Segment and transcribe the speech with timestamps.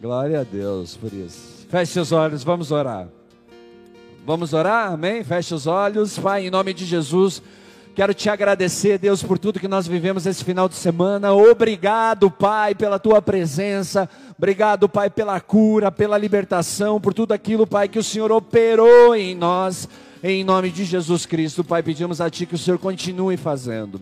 [0.00, 1.66] Glória a Deus por isso.
[1.68, 3.06] Feche seus olhos, vamos orar.
[4.24, 5.22] Vamos orar, amém?
[5.22, 7.42] Feche os olhos, Pai, em nome de Jesus.
[7.94, 11.34] Quero te agradecer, Deus, por tudo que nós vivemos esse final de semana.
[11.34, 14.08] Obrigado, Pai, pela tua presença.
[14.38, 19.34] Obrigado, Pai, pela cura, pela libertação, por tudo aquilo, Pai, que o Senhor operou em
[19.34, 19.86] nós.
[20.22, 24.00] Em nome de Jesus Cristo, Pai, pedimos a Ti que o Senhor continue fazendo.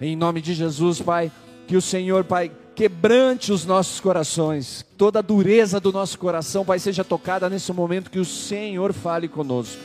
[0.00, 1.32] Em nome de Jesus, Pai,
[1.66, 2.52] que o Senhor, Pai,
[2.82, 8.10] quebrante os nossos corações, toda a dureza do nosso coração, Pai, seja tocada nesse momento
[8.10, 9.80] que o Senhor fale conosco.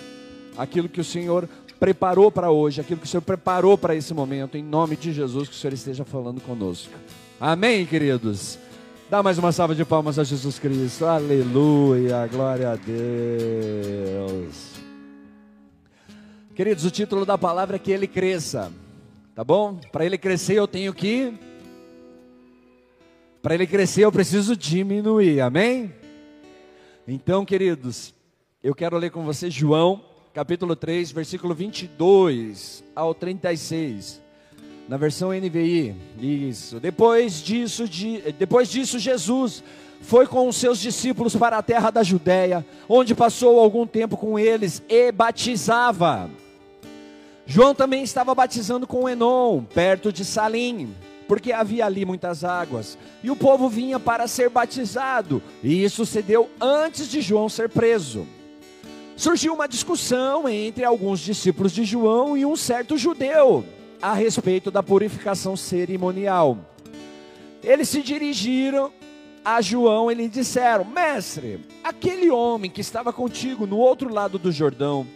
[0.57, 1.47] Aquilo que o Senhor
[1.79, 5.47] preparou para hoje, aquilo que o Senhor preparou para esse momento, em nome de Jesus,
[5.47, 6.91] que o Senhor esteja falando conosco.
[7.39, 8.57] Amém, queridos?
[9.11, 11.05] Dá mais uma salva de palmas a Jesus Cristo.
[11.05, 14.71] Aleluia, glória a Deus.
[16.55, 18.71] Queridos, o título da palavra é que ele cresça.
[19.35, 19.79] Tá bom?
[19.91, 21.45] Para ele crescer eu tenho que
[23.41, 25.41] Para ele crescer eu preciso diminuir.
[25.41, 25.93] Amém?
[27.07, 28.13] Então, queridos,
[28.63, 34.21] eu quero ler com você João, capítulo 3, versículo 22 ao 36.
[34.89, 35.95] Na versão NVI.
[36.19, 36.79] Isso.
[36.79, 39.63] Depois disso, de, depois disso Jesus
[40.01, 44.37] foi com os seus discípulos para a terra da Judéia, onde passou algum tempo com
[44.37, 46.29] eles e batizava.
[47.45, 50.93] João também estava batizando com Enon, perto de Salim,
[51.27, 56.49] porque havia ali muitas águas, e o povo vinha para ser batizado, e isso sucedeu
[56.59, 58.27] antes de João ser preso.
[59.15, 63.65] Surgiu uma discussão entre alguns discípulos de João e um certo judeu
[64.01, 66.57] a respeito da purificação cerimonial.
[67.63, 68.91] Eles se dirigiram
[69.43, 74.51] a João e lhe disseram: Mestre, aquele homem que estava contigo no outro lado do
[74.51, 75.07] Jordão,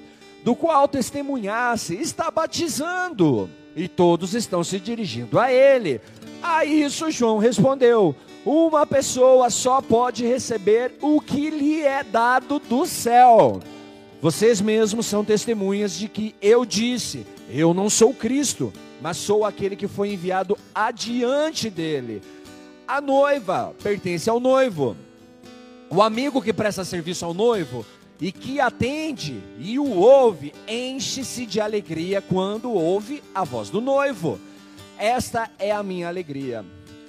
[0.43, 6.01] do qual testemunhasse, está batizando, e todos estão se dirigindo a ele.
[6.41, 12.85] A isso João respondeu: Uma pessoa só pode receber o que lhe é dado do
[12.85, 13.59] céu.
[14.21, 18.71] Vocês mesmos são testemunhas de que eu disse: Eu não sou Cristo,
[19.01, 22.21] mas sou aquele que foi enviado adiante dele.
[22.87, 24.95] A noiva pertence ao noivo.
[25.89, 27.85] O amigo que presta serviço ao noivo
[28.21, 34.39] e que atende e o ouve, enche-se de alegria quando ouve a voz do noivo.
[34.95, 36.63] Esta é a minha alegria,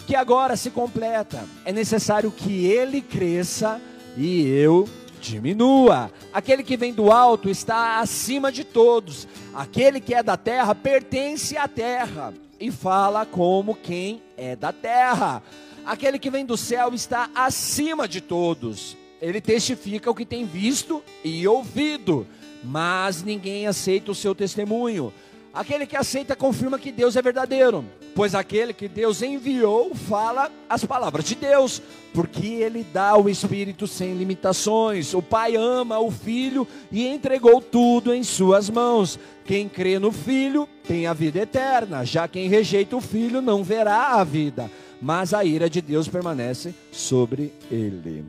[0.06, 1.44] que agora se completa.
[1.66, 3.78] É necessário que ele cresça
[4.16, 4.88] e eu
[5.20, 6.10] diminua.
[6.32, 9.28] Aquele que vem do alto está acima de todos.
[9.52, 15.42] Aquele que é da terra pertence à terra e fala como quem é da terra.
[15.84, 21.00] Aquele que vem do céu está acima de todos ele testifica o que tem visto
[21.22, 22.26] e ouvido,
[22.64, 25.12] mas ninguém aceita o seu testemunho.
[25.54, 27.84] Aquele que aceita confirma que Deus é verdadeiro,
[28.16, 31.80] pois aquele que Deus enviou fala as palavras de Deus,
[32.12, 35.14] porque ele dá o Espírito sem limitações.
[35.14, 39.20] O Pai ama o Filho e entregou tudo em suas mãos.
[39.44, 44.14] Quem crê no Filho tem a vida eterna, já quem rejeita o Filho não verá
[44.14, 44.68] a vida,
[45.00, 48.24] mas a ira de Deus permanece sobre ele.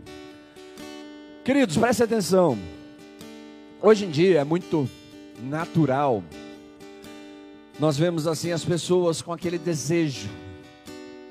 [1.44, 2.58] Queridos, prestem atenção.
[3.82, 4.90] Hoje em dia é muito
[5.42, 6.24] natural.
[7.78, 10.30] Nós vemos assim as pessoas com aquele desejo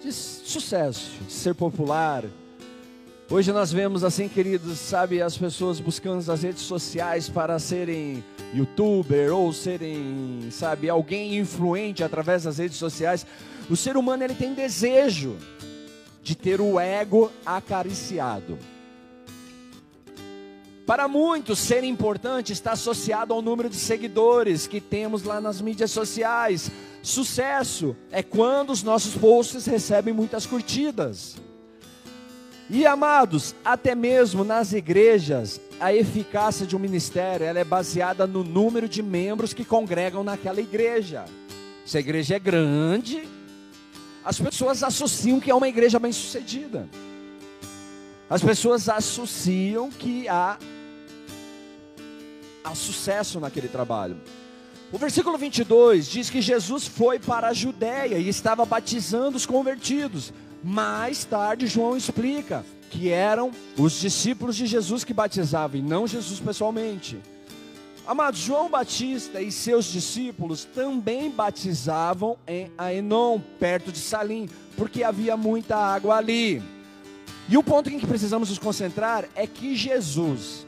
[0.02, 2.24] de sucesso, de ser popular.
[3.30, 8.22] Hoje nós vemos assim, queridos, sabe, as pessoas buscando as redes sociais para serem
[8.52, 13.24] youtuber ou serem, sabe, alguém influente através das redes sociais.
[13.70, 15.38] O ser humano ele tem desejo
[16.22, 18.58] de ter o ego acariciado.
[20.87, 25.93] Para muitos, ser importante está associado ao número de seguidores que temos lá nas mídias
[25.93, 26.70] sociais.
[27.03, 31.37] Sucesso é quando os nossos posts recebem muitas curtidas.
[32.69, 38.43] E amados, até mesmo nas igrejas, a eficácia de um ministério ela é baseada no
[38.43, 41.26] número de membros que congregam naquela igreja.
[41.84, 43.28] Se a igreja é grande,
[44.25, 46.88] as pessoas associam que é uma igreja bem-sucedida.
[48.32, 50.56] As pessoas associam que há,
[52.64, 54.19] há sucesso naquele trabalho.
[54.90, 60.32] O versículo 22 diz que Jesus foi para a Judéia e estava batizando os convertidos.
[60.64, 66.40] Mais tarde, João explica que eram os discípulos de Jesus que batizavam e não Jesus
[66.40, 67.20] pessoalmente.
[68.06, 75.37] Amados, João Batista e seus discípulos também batizavam em Aenon, perto de Salim, porque havia
[75.37, 76.62] muita água ali.
[77.48, 80.66] E o ponto em que precisamos nos concentrar é que Jesus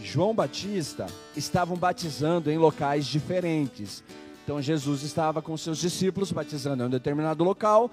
[0.00, 1.06] e João Batista
[1.36, 4.04] estavam batizando em locais diferentes.
[4.44, 7.90] Então Jesus estava com seus discípulos batizando em um determinado local,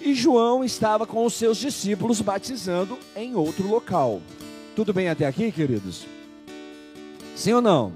[0.00, 4.20] e João estava com os seus discípulos batizando em outro local.
[4.74, 6.06] Tudo bem até aqui, queridos?
[7.34, 7.92] Sim ou não?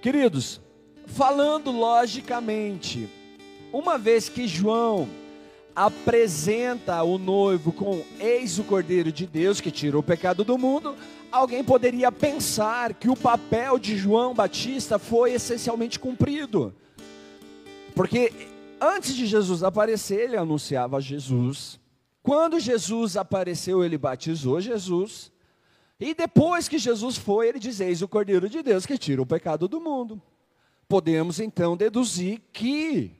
[0.00, 0.60] Queridos,
[1.06, 3.08] falando logicamente,
[3.72, 5.08] uma vez que João
[5.74, 10.94] apresenta o noivo com eis o Cordeiro de Deus que tirou o pecado do mundo,
[11.30, 16.74] alguém poderia pensar que o papel de João Batista foi essencialmente cumprido.
[17.94, 18.32] Porque
[18.80, 21.80] antes de Jesus aparecer, ele anunciava Jesus.
[22.22, 25.32] Quando Jesus apareceu, ele batizou Jesus.
[25.98, 29.26] E depois que Jesus foi, ele diz: Eis o Cordeiro de Deus que tira o
[29.26, 30.20] pecado do mundo.
[30.88, 33.10] Podemos então deduzir que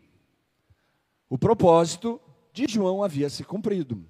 [1.28, 2.20] o propósito
[2.52, 4.04] de João havia se cumprido.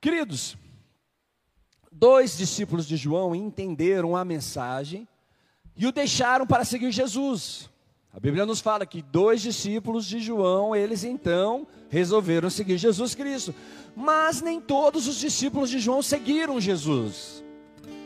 [0.00, 0.56] Queridos,
[1.90, 5.08] dois discípulos de João entenderam a mensagem
[5.76, 7.70] e o deixaram para seguir Jesus.
[8.12, 13.54] A Bíblia nos fala que dois discípulos de João, eles então resolveram seguir Jesus Cristo.
[13.96, 17.42] Mas nem todos os discípulos de João seguiram Jesus.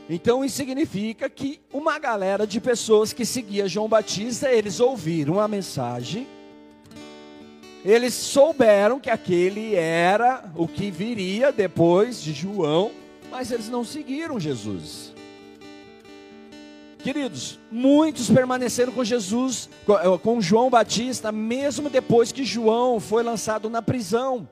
[0.08, 5.46] Então isso significa que uma galera de pessoas que seguia João Batista, eles ouviram a
[5.46, 6.26] mensagem
[7.84, 12.90] eles souberam que aquele era o que viria depois de João,
[13.30, 15.12] mas eles não seguiram Jesus.
[16.98, 19.70] Queridos, muitos permaneceram com Jesus,
[20.22, 24.48] com eh, João Batista, mesmo depois que João foi lançado na prisão.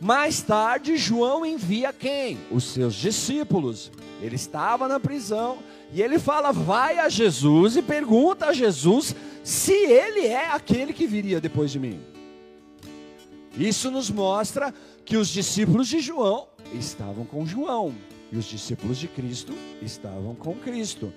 [0.00, 2.38] Mais tarde, João envia quem?
[2.50, 3.90] Os seus discípulos.
[4.22, 5.58] Ele estava na prisão
[5.92, 11.06] e ele fala: vai a Jesus e pergunta a Jesus se ele é aquele que
[11.06, 12.13] viria depois de mim.
[13.56, 14.74] Isso nos mostra
[15.04, 17.94] que os discípulos de João estavam com João
[18.32, 21.12] e os discípulos de Cristo estavam com Cristo.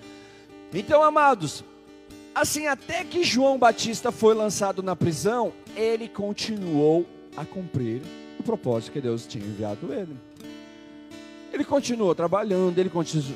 [0.73, 1.63] Então, amados,
[2.35, 8.01] assim até que João Batista foi lançado na prisão, ele continuou a cumprir
[8.39, 10.15] o propósito que Deus tinha enviado ele.
[11.51, 12.91] Ele continuou trabalhando, ele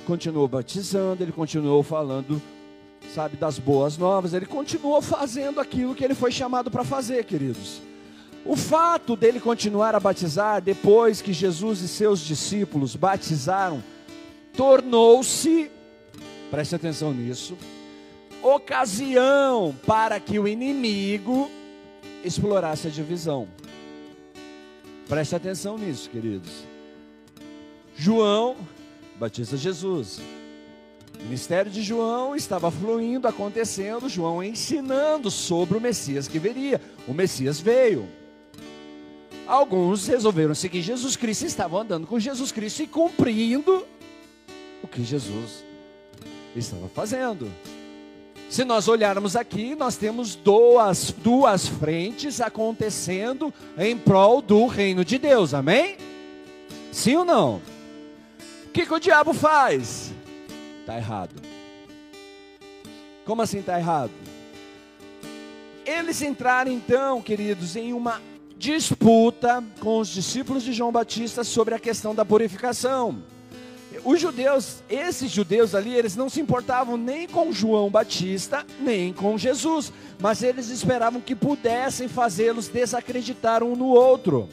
[0.05, 2.39] continuou batizando, ele continuou falando,
[3.15, 7.81] sabe, das boas novas, ele continuou fazendo aquilo que ele foi chamado para fazer, queridos.
[8.45, 13.83] O fato dele continuar a batizar depois que Jesus e seus discípulos batizaram,
[14.53, 15.69] tornou-se,
[16.49, 17.55] preste atenção nisso,
[18.41, 21.49] ocasião para que o inimigo
[22.23, 23.47] explorasse a divisão.
[25.07, 26.51] Preste atenção nisso, queridos.
[27.95, 28.55] João
[29.19, 30.19] batiza Jesus.
[31.19, 36.81] O ministério de João estava fluindo, acontecendo, João ensinando sobre o Messias que viria.
[37.07, 38.07] O Messias veio.
[39.51, 43.85] Alguns resolveram seguir Jesus Cristo estavam andando com Jesus Cristo e cumprindo
[44.81, 45.65] o que Jesus
[46.55, 47.51] estava fazendo.
[48.49, 55.17] Se nós olharmos aqui, nós temos duas, duas frentes acontecendo em prol do reino de
[55.17, 55.97] Deus, amém?
[56.89, 57.61] Sim ou não?
[58.67, 60.13] O que, que o diabo faz?
[60.79, 61.35] Está errado.
[63.25, 64.13] Como assim está errado?
[65.85, 68.30] Eles entraram então, queridos, em uma
[68.61, 73.23] disputa com os discípulos de João Batista sobre a questão da purificação.
[74.05, 79.35] Os judeus, esses judeus ali, eles não se importavam nem com João Batista, nem com
[79.35, 84.47] Jesus, mas eles esperavam que pudessem fazê-los desacreditar um no outro.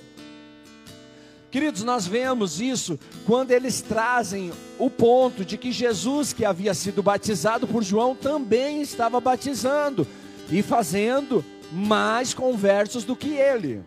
[1.50, 7.02] Queridos, nós vemos isso quando eles trazem o ponto de que Jesus, que havia sido
[7.02, 10.06] batizado por João, também estava batizando
[10.50, 13.82] e fazendo mais conversos do que ele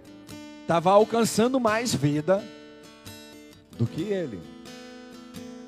[0.71, 2.41] estava alcançando mais vida
[3.77, 4.39] do que ele.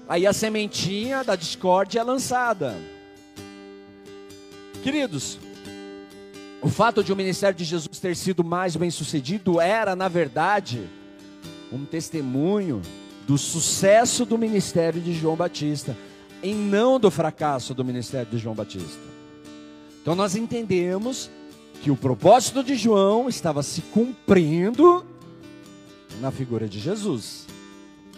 [0.08, 2.74] Aí a sementinha da discórdia é lançada.
[4.82, 5.38] Queridos,
[6.62, 10.88] o fato de o ministério de Jesus ter sido mais bem sucedido era, na verdade,
[11.70, 12.82] um testemunho
[13.28, 15.98] do sucesso do ministério de João Batista,
[16.42, 19.02] e não do fracasso do ministério de João Batista.
[20.02, 21.30] Então nós entendemos
[21.84, 25.06] que o propósito de João estava se cumprindo
[26.22, 27.46] na figura de Jesus.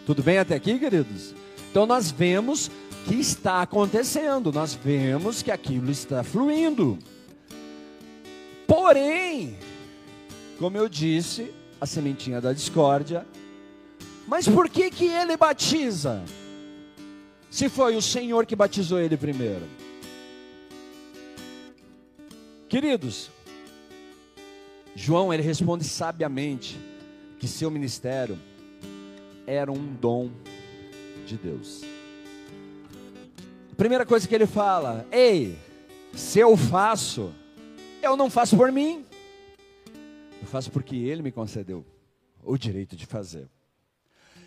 [0.06, 1.34] Tudo bem até aqui, queridos?
[1.72, 2.70] Então nós vemos
[3.08, 7.00] que está acontecendo, nós vemos que aquilo está fluindo.
[8.68, 9.58] Porém,
[10.60, 13.26] como eu disse, a sementinha da discórdia.
[14.28, 16.24] Mas por que que ele batiza?
[17.50, 19.64] Se foi o Senhor que batizou ele primeiro.
[22.70, 23.34] Queridos,
[24.96, 26.80] João ele responde sabiamente
[27.38, 28.40] que seu ministério
[29.46, 30.32] era um dom
[31.26, 31.84] de Deus.
[33.72, 35.58] A primeira coisa que ele fala: "Ei,
[36.16, 37.34] se eu faço,
[38.02, 39.06] eu não faço por mim.
[40.42, 41.86] Eu faço porque Ele me concedeu
[42.44, 43.50] o direito de fazer.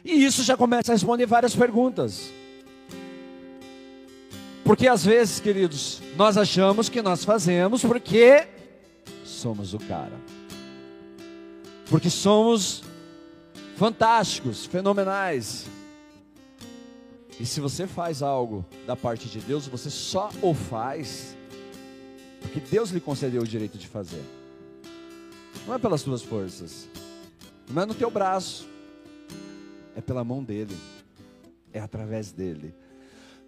[0.04, 2.30] E isso já começa a responder várias perguntas.
[4.64, 8.46] Porque às vezes, queridos, nós achamos que nós fazemos porque
[9.24, 10.16] somos o cara.
[11.88, 12.82] Porque somos
[13.76, 15.66] fantásticos, fenomenais.
[17.40, 21.36] E se você faz algo da parte de Deus, você só o faz
[22.40, 24.22] porque Deus lhe concedeu o direito de fazer.
[25.66, 26.88] Não é pelas tuas forças,
[27.68, 28.66] não é no teu braço,
[29.94, 30.76] é pela mão dele,
[31.72, 32.74] é através dele.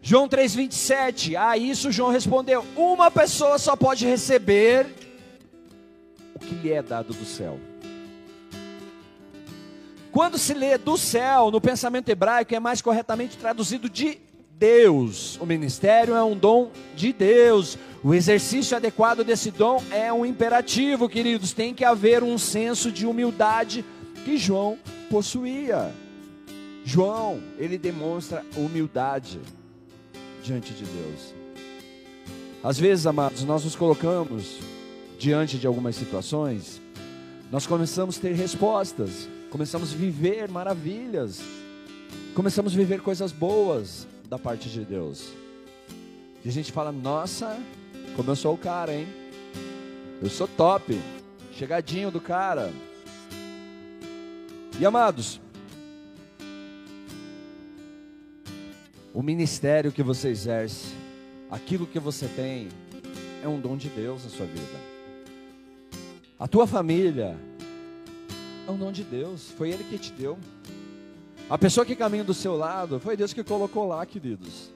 [0.03, 4.87] João 3,27, a isso João respondeu: Uma pessoa só pode receber
[6.35, 7.59] o que lhe é dado do céu.
[10.13, 14.19] Quando se lê do céu, no pensamento hebraico, é mais corretamente traduzido de
[14.59, 15.39] Deus.
[15.41, 17.79] O ministério é um dom de Deus.
[18.03, 21.53] O exercício adequado desse dom é um imperativo, queridos.
[21.53, 23.85] Tem que haver um senso de humildade
[24.25, 24.77] que João
[25.09, 25.93] possuía.
[26.85, 29.39] João, ele demonstra humildade
[30.43, 31.35] diante de Deus.
[32.63, 34.59] Às vezes, amados, nós nos colocamos
[35.19, 36.81] diante de algumas situações,
[37.51, 41.41] nós começamos a ter respostas, começamos a viver maravilhas,
[42.35, 45.33] começamos a viver coisas boas da parte de Deus.
[46.45, 47.59] E a gente fala: Nossa,
[48.17, 49.07] como eu sou o cara, hein?
[50.23, 50.99] Eu sou top,
[51.53, 52.73] chegadinho do cara.
[54.79, 55.41] E amados,
[59.13, 60.95] o ministério que você exerce,
[61.51, 62.69] aquilo que você tem,
[63.43, 64.91] é um dom de Deus na sua vida.
[66.39, 67.37] A tua família
[68.67, 70.39] é um dom de Deus, foi Ele que te deu.
[71.49, 74.71] A pessoa que caminha do seu lado, foi Deus que colocou lá, queridos.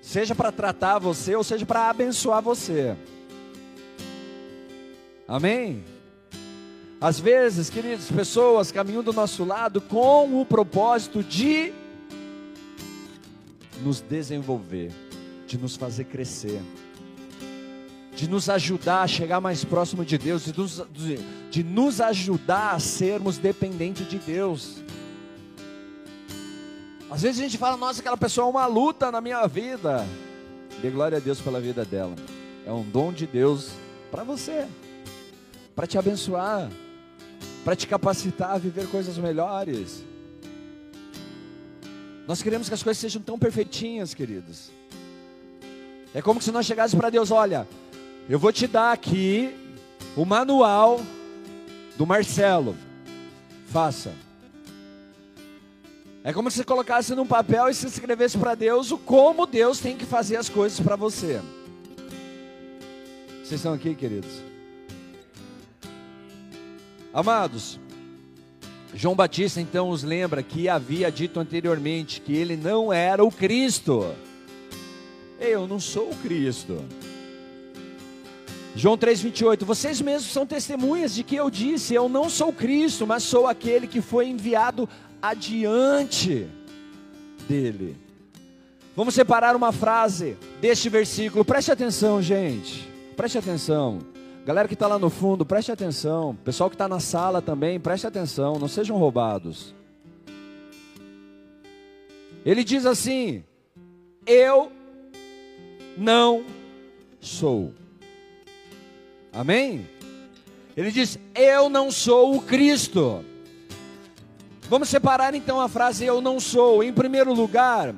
[0.00, 2.96] Seja para tratar você, ou seja para abençoar você.
[5.26, 5.84] Amém?
[7.00, 11.72] Às vezes, queridos, pessoas caminham do nosso lado com o propósito de
[13.82, 14.90] nos desenvolver,
[15.46, 16.60] de nos fazer crescer,
[18.14, 21.18] de nos ajudar a chegar mais próximo de Deus, de nos, de,
[21.50, 24.82] de nos ajudar a sermos dependentes de Deus.
[27.10, 30.06] Às vezes a gente fala, nossa, aquela pessoa é uma luta na minha vida.
[30.82, 32.14] Dê glória a Deus pela vida dela.
[32.66, 33.70] É um dom de Deus
[34.10, 34.66] para você,
[35.74, 36.70] para te abençoar,
[37.64, 40.04] para te capacitar a viver coisas melhores.
[42.26, 44.70] Nós queremos que as coisas sejam tão perfeitinhas, queridos.
[46.12, 47.66] É como se nós chegássemos para Deus: olha,
[48.28, 49.54] eu vou te dar aqui
[50.14, 51.00] o manual
[51.98, 52.76] do Marcelo.
[53.66, 54.12] Faça.
[56.22, 59.80] É como se você colocasse num papel e se escrevesse para Deus o como Deus
[59.80, 61.40] tem que fazer as coisas para você.
[63.42, 64.30] Vocês estão aqui, queridos?
[67.12, 67.80] Amados,
[68.94, 74.14] João Batista então os lembra que havia dito anteriormente que ele não era o Cristo.
[75.40, 76.84] Eu não sou o Cristo.
[78.74, 83.22] João 3,28: Vocês mesmos são testemunhas de que eu disse: Eu não sou Cristo, mas
[83.22, 84.88] sou aquele que foi enviado
[85.20, 86.48] adiante
[87.48, 87.96] dele.
[88.94, 94.00] Vamos separar uma frase deste versículo, preste atenção, gente, preste atenção.
[94.44, 96.34] Galera que está lá no fundo, preste atenção.
[96.42, 99.74] Pessoal que está na sala também, preste atenção, não sejam roubados.
[102.44, 103.44] Ele diz assim:
[104.26, 104.72] Eu
[105.96, 106.44] não
[107.20, 107.74] sou.
[109.32, 109.88] Amém?
[110.76, 113.24] Ele diz: Eu não sou o Cristo.
[114.68, 116.82] Vamos separar então a frase eu não sou.
[116.82, 117.94] Em primeiro lugar,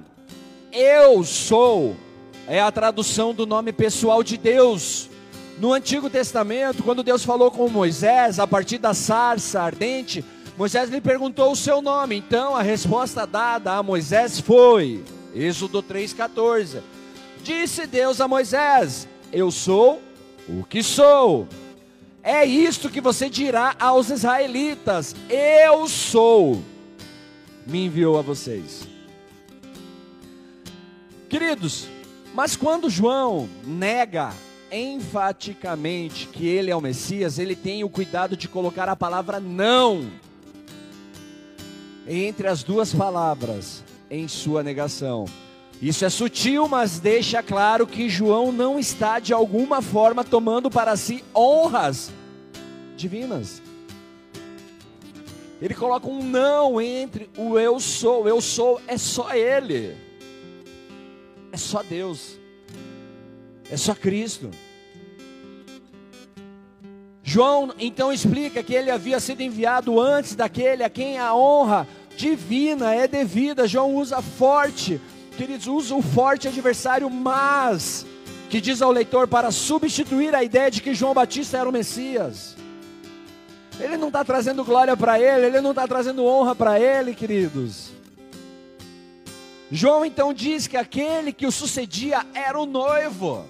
[0.73, 1.97] eu sou
[2.51, 5.09] é a tradução do nome pessoal de Deus.
[5.59, 10.25] No Antigo Testamento, quando Deus falou com Moisés, a partir da sarça ardente,
[10.59, 12.17] Moisés lhe perguntou o seu nome.
[12.17, 16.81] Então, a resposta dada a Moisés foi: Êxodo 3,14.
[17.45, 20.03] Disse Deus a Moisés: Eu sou
[20.59, 21.47] o que sou.
[22.23, 26.63] É isto que você dirá aos israelitas: Eu sou,
[27.67, 28.87] me enviou a vocês.
[31.29, 31.87] Queridos,
[32.35, 34.33] mas quando João nega
[34.73, 40.11] enfaticamente que ele é o Messias, ele tem o cuidado de colocar a palavra não
[42.07, 45.27] entre as duas palavras em sua negação.
[45.81, 50.95] Isso é sutil, mas deixa claro que João não está de alguma forma tomando para
[50.97, 52.11] si honras
[52.97, 53.63] divinas.
[55.61, 58.29] Ele coloca um não entre o eu sou.
[58.29, 59.97] Eu sou é só ele.
[61.53, 62.39] É só Deus.
[63.71, 64.51] É só Cristo.
[67.23, 72.95] João então explica que ele havia sido enviado antes daquele a quem a honra divina
[72.95, 73.69] é devida.
[73.69, 75.01] João usa forte,
[75.41, 78.05] queridos, usa o forte adversário, mas
[78.51, 82.55] que diz ao leitor para substituir a ideia de que João Batista era o Messias.
[83.79, 87.91] Ele não está trazendo glória para ele, ele não está trazendo honra para ele, queridos.
[89.71, 93.47] João então diz que aquele que o sucedia era o noivo,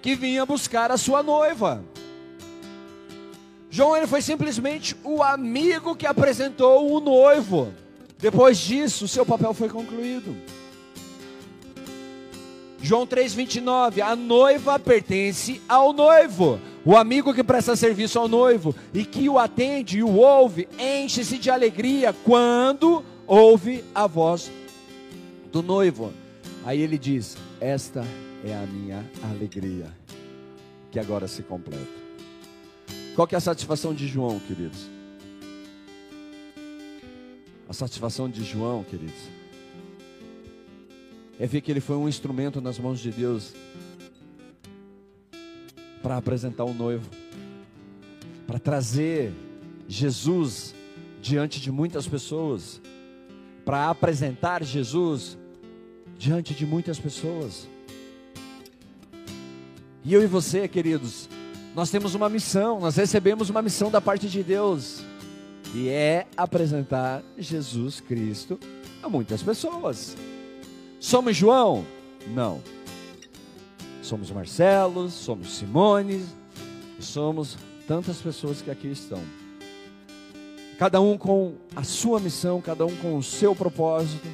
[0.00, 1.82] que vinha buscar a sua noiva.
[3.68, 7.74] João ele foi simplesmente o amigo que apresentou o noivo.
[8.20, 10.55] Depois disso, seu papel foi concluído.
[12.80, 16.60] João 3,29: A noiva pertence ao noivo.
[16.84, 21.38] O amigo que presta serviço ao noivo e que o atende e o ouve, enche-se
[21.38, 24.50] de alegria quando ouve a voz
[25.50, 26.12] do noivo.
[26.64, 28.04] Aí ele diz: Esta
[28.44, 29.86] é a minha alegria,
[30.90, 32.06] que agora se completa.
[33.14, 34.88] Qual que é a satisfação de João, queridos?
[37.68, 39.22] A satisfação de João, queridos,
[41.38, 43.52] é ver que ele foi um instrumento nas mãos de Deus
[46.02, 47.08] para apresentar o noivo,
[48.46, 49.32] para trazer
[49.88, 50.74] Jesus
[51.20, 52.80] diante de muitas pessoas,
[53.64, 55.36] para apresentar Jesus
[56.16, 57.68] diante de muitas pessoas.
[60.04, 61.28] E eu e você, queridos,
[61.74, 65.02] nós temos uma missão, nós recebemos uma missão da parte de Deus,
[65.74, 68.58] e é apresentar Jesus Cristo
[69.02, 70.16] a muitas pessoas.
[70.98, 71.84] Somos João?
[72.28, 72.62] Não.
[74.02, 76.24] Somos Marcelo, somos Simone,
[77.00, 79.20] somos tantas pessoas que aqui estão.
[80.78, 84.28] Cada um com a sua missão, cada um com o seu propósito,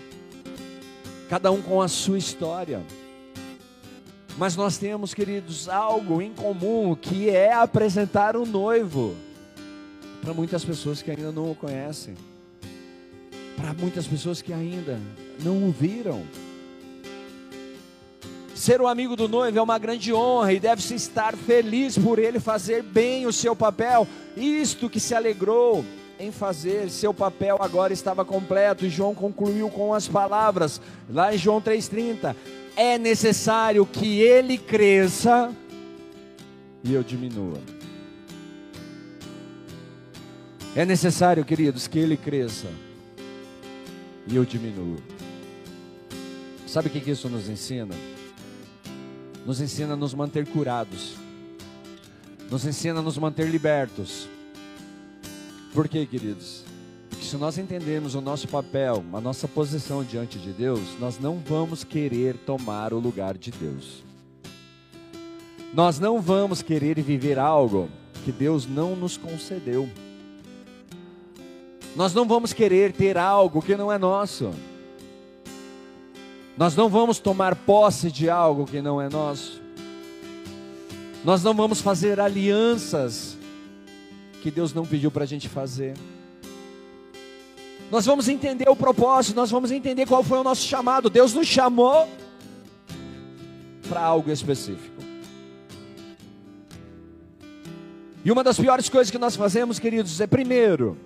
[1.28, 2.82] cada um com a sua história.
[4.36, 9.14] Mas nós temos, queridos, algo em comum que é apresentar o noivo
[10.22, 12.14] para muitas pessoas que ainda não o conhecem,
[13.56, 14.98] para muitas pessoas que ainda
[15.42, 16.22] não o viram.
[18.54, 22.38] Ser o amigo do noivo é uma grande honra e deve-se estar feliz por ele
[22.38, 24.06] fazer bem o seu papel.
[24.36, 25.84] Isto que se alegrou
[26.18, 28.84] em fazer, seu papel agora estava completo.
[28.84, 32.36] E João concluiu com as palavras, lá em João 3,30:
[32.76, 35.50] É necessário que ele cresça
[36.84, 37.58] e eu diminua.
[40.74, 42.68] É necessário, queridos, que ele cresça
[44.26, 44.98] e eu diminua.
[46.66, 47.94] Sabe o que isso nos ensina?
[49.44, 51.14] Nos ensina a nos manter curados,
[52.50, 54.28] nos ensina a nos manter libertos.
[55.72, 56.64] Por quê, queridos?
[57.08, 61.38] Porque se nós entendemos o nosso papel, a nossa posição diante de Deus, nós não
[61.38, 64.02] vamos querer tomar o lugar de Deus.
[65.72, 67.88] Nós não vamos querer viver algo
[68.24, 69.88] que Deus não nos concedeu.
[71.96, 74.52] Nós não vamos querer ter algo que não é nosso.
[76.56, 79.60] Nós não vamos tomar posse de algo que não é nosso.
[81.24, 83.36] Nós não vamos fazer alianças
[84.42, 85.94] que Deus não pediu para a gente fazer.
[87.90, 91.08] Nós vamos entender o propósito, nós vamos entender qual foi o nosso chamado.
[91.08, 92.08] Deus nos chamou
[93.88, 95.02] para algo específico.
[98.24, 100.96] E uma das piores coisas que nós fazemos, queridos, é primeiro,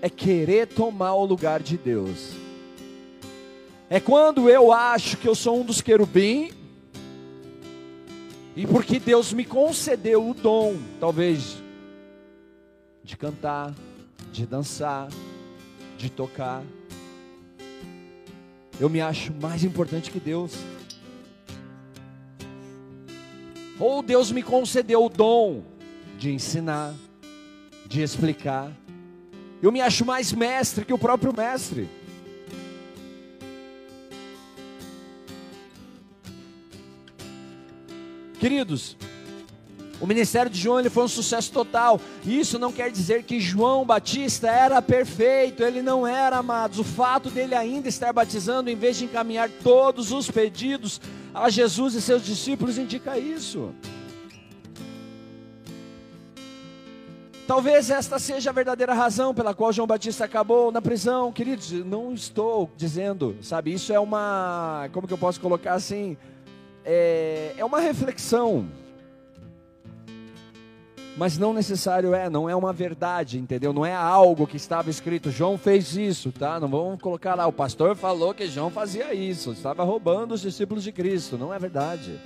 [0.00, 2.45] é querer tomar o lugar de Deus.
[3.88, 6.50] É quando eu acho que eu sou um dos querubim,
[8.56, 11.56] e porque Deus me concedeu o dom, talvez,
[13.04, 13.72] de cantar,
[14.32, 15.08] de dançar,
[15.96, 16.64] de tocar,
[18.80, 20.52] eu me acho mais importante que Deus.
[23.78, 25.62] Ou Deus me concedeu o dom
[26.18, 26.92] de ensinar,
[27.86, 28.72] de explicar.
[29.62, 31.88] Eu me acho mais mestre que o próprio mestre.
[38.38, 38.96] Queridos,
[39.98, 42.00] o ministério de João ele foi um sucesso total.
[42.24, 46.78] Isso não quer dizer que João Batista era perfeito, ele não era, amados.
[46.78, 51.00] O fato dele ainda estar batizando, em vez de encaminhar todos os pedidos
[51.32, 53.72] a Jesus e seus discípulos, indica isso.
[57.46, 61.70] Talvez esta seja a verdadeira razão pela qual João Batista acabou na prisão, queridos.
[61.70, 63.72] Não estou dizendo, sabe?
[63.72, 66.18] Isso é uma, como que eu posso colocar assim?
[66.86, 68.68] É, é uma reflexão,
[71.16, 73.72] mas não necessário é, não é uma verdade, entendeu?
[73.72, 76.60] Não é algo que estava escrito, João fez isso, tá?
[76.60, 80.84] Não vamos colocar lá, o pastor falou que João fazia isso, estava roubando os discípulos
[80.84, 82.20] de Cristo, não é verdade.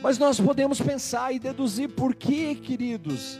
[0.00, 3.38] Mas nós podemos pensar e deduzir por que, queridos.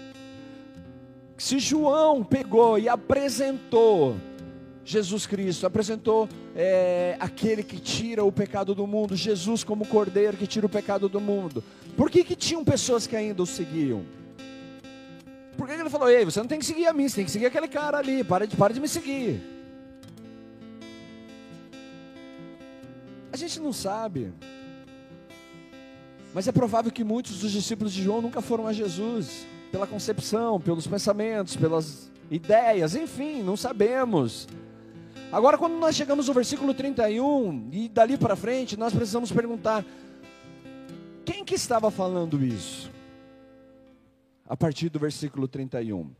[1.38, 4.16] Se João pegou e apresentou
[4.84, 10.46] Jesus Cristo, apresentou é, aquele que tira o pecado do mundo, Jesus como cordeiro que
[10.46, 11.62] tira o pecado do mundo.
[11.96, 14.04] Por que, que tinham pessoas que ainda o seguiam?
[15.56, 17.24] Por que, que ele falou, ei, você não tem que seguir a mim, você tem
[17.24, 19.40] que seguir aquele cara ali, para de, para de me seguir.
[23.32, 24.32] A gente não sabe.
[26.34, 30.60] Mas é provável que muitos dos discípulos de João nunca foram a Jesus, pela concepção,
[30.60, 34.48] pelos pensamentos, pelas ideias, enfim, não sabemos.
[35.32, 39.82] Agora, quando nós chegamos no versículo 31 e dali para frente, nós precisamos perguntar:
[41.24, 42.92] quem que estava falando isso?
[44.46, 46.10] A partir do versículo 31.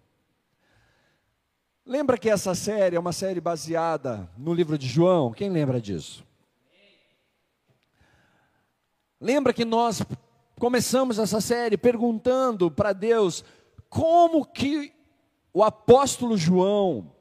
[1.85, 5.31] Lembra que essa série é uma série baseada no livro de João?
[5.31, 6.25] Quem lembra disso?
[9.21, 10.03] Lembra que nós
[10.59, 13.45] começamos essa série perguntando para Deus
[13.91, 14.91] como que
[15.53, 17.13] o apóstolo João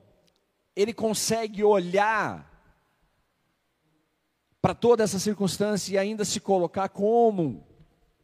[0.75, 2.49] ele consegue olhar
[4.61, 7.65] para toda essa circunstância e ainda se colocar como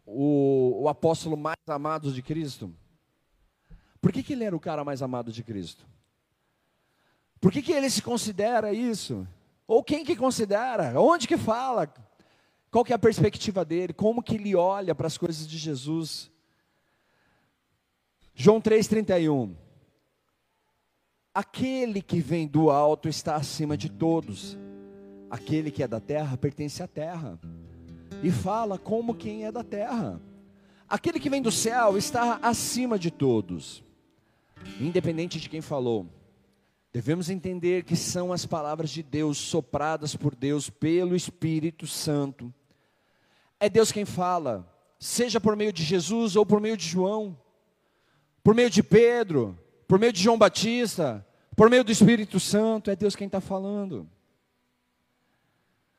[0.06, 2.74] o, o apóstolo mais amado de Cristo?
[4.00, 5.86] Por que, que ele era o cara mais amado de Cristo?
[7.42, 9.28] Por que, que ele se considera isso?
[9.68, 11.00] Ou quem que considera?
[11.00, 11.92] Onde que fala?
[12.72, 13.94] Qual que é a perspectiva dele?
[13.94, 16.32] Como que ele olha para as coisas de Jesus?
[18.34, 19.56] João 3,31
[21.38, 24.58] Aquele que vem do alto está acima de todos.
[25.30, 27.40] Aquele que é da terra pertence à terra.
[28.24, 30.20] E fala como quem é da terra.
[30.90, 33.84] Aquele que vem do céu está acima de todos.
[34.82, 36.08] Independente de quem falou.
[36.92, 42.52] Devemos entender que são as palavras de Deus sopradas por Deus pelo Espírito Santo.
[43.60, 47.40] É Deus quem fala, seja por meio de Jesus ou por meio de João,
[48.44, 49.56] por meio de Pedro,
[49.88, 51.24] por meio de João Batista,
[51.58, 54.08] por meio do Espírito Santo, é Deus quem está falando.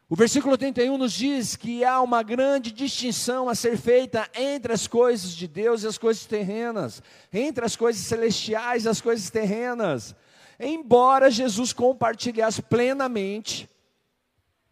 [0.09, 4.87] O versículo 31 nos diz que há uma grande distinção a ser feita entre as
[4.87, 10.15] coisas de Deus e as coisas terrenas, entre as coisas celestiais e as coisas terrenas.
[10.61, 13.69] Embora Jesus compartilhasse plenamente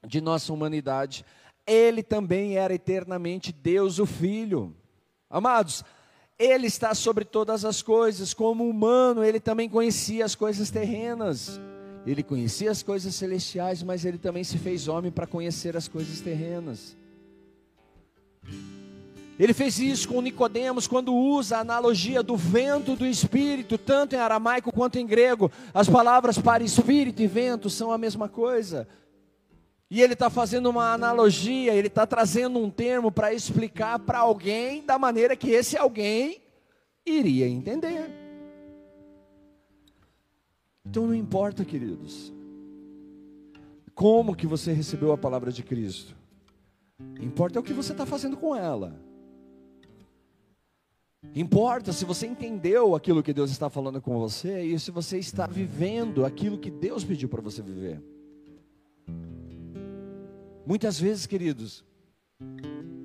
[0.06, 1.26] de nossa humanidade,
[1.66, 4.72] ele também era eternamente Deus o Filho.
[5.28, 5.84] Amados,
[6.38, 11.58] ele está sobre todas as coisas, como humano, ele também conhecia as coisas terrenas.
[12.06, 16.20] Ele conhecia as coisas celestiais, mas ele também se fez homem para conhecer as coisas
[16.20, 16.96] terrenas.
[19.38, 24.18] Ele fez isso com Nicodemos quando usa a analogia do vento do espírito, tanto em
[24.18, 25.50] aramaico quanto em grego.
[25.74, 28.86] As palavras para espírito e vento são a mesma coisa.
[29.88, 34.82] E ele está fazendo uma analogia, ele está trazendo um termo para explicar para alguém
[34.82, 36.42] da maneira que esse alguém
[37.04, 38.10] iria entender.
[40.84, 42.32] Então não importa, queridos,
[43.94, 46.16] como que você recebeu a palavra de Cristo.
[47.20, 49.00] Importa é o que você está fazendo com ela.
[51.34, 55.46] Importa se você entendeu aquilo que Deus está falando com você e se você está
[55.46, 58.02] vivendo aquilo que Deus pediu para você viver.
[60.66, 61.84] Muitas vezes, queridos,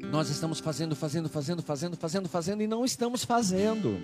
[0.10, 4.00] nós estamos fazendo, fazendo, fazendo, fazendo, fazendo, fazendo e não estamos fazendo.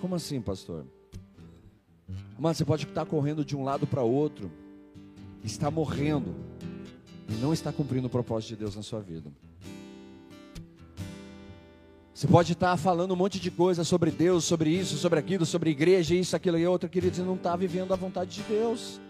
[0.00, 0.86] Como assim, pastor?
[2.38, 4.52] Mas você pode estar correndo de um lado para outro,
[5.42, 6.32] está morrendo
[7.28, 9.28] e não está cumprindo o propósito de Deus na sua vida.
[12.14, 15.70] Você pode estar falando um monte de coisa sobre Deus, sobre isso, sobre aquilo, sobre
[15.70, 19.00] igreja, isso, aquilo e outro, querido, e não está vivendo a vontade de Deus.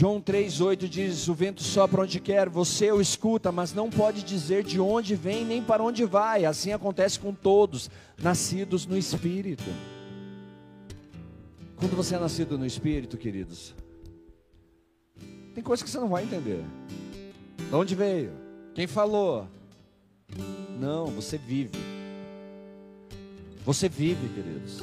[0.00, 4.64] João 3,8 diz: O vento sopra onde quer, você o escuta, mas não pode dizer
[4.64, 6.46] de onde vem nem para onde vai.
[6.46, 9.70] Assim acontece com todos, nascidos no Espírito.
[11.76, 13.74] Quando você é nascido no Espírito, queridos,
[15.54, 16.64] tem coisas que você não vai entender.
[17.58, 18.32] De onde veio?
[18.74, 19.46] Quem falou?
[20.78, 21.78] Não, você vive.
[23.66, 24.78] Você vive, queridos.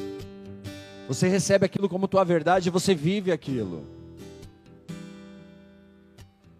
[1.07, 3.96] Você recebe aquilo como tua verdade e você vive aquilo.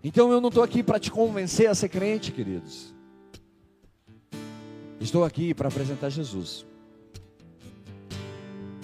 [0.07, 2.95] Então eu não estou aqui para te convencer a ser crente, queridos.
[5.01, 6.65] Estou aqui para apresentar Jesus.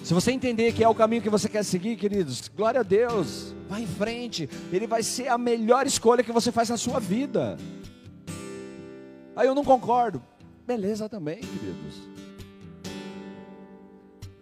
[0.02, 3.54] Se você entender que é o caminho que você quer seguir, queridos, glória a Deus,
[3.70, 4.50] vá em frente.
[4.70, 7.56] Ele vai ser a melhor escolha que você faz na sua vida.
[9.34, 10.22] Aí eu não concordo.
[10.66, 12.02] Beleza também, queridos.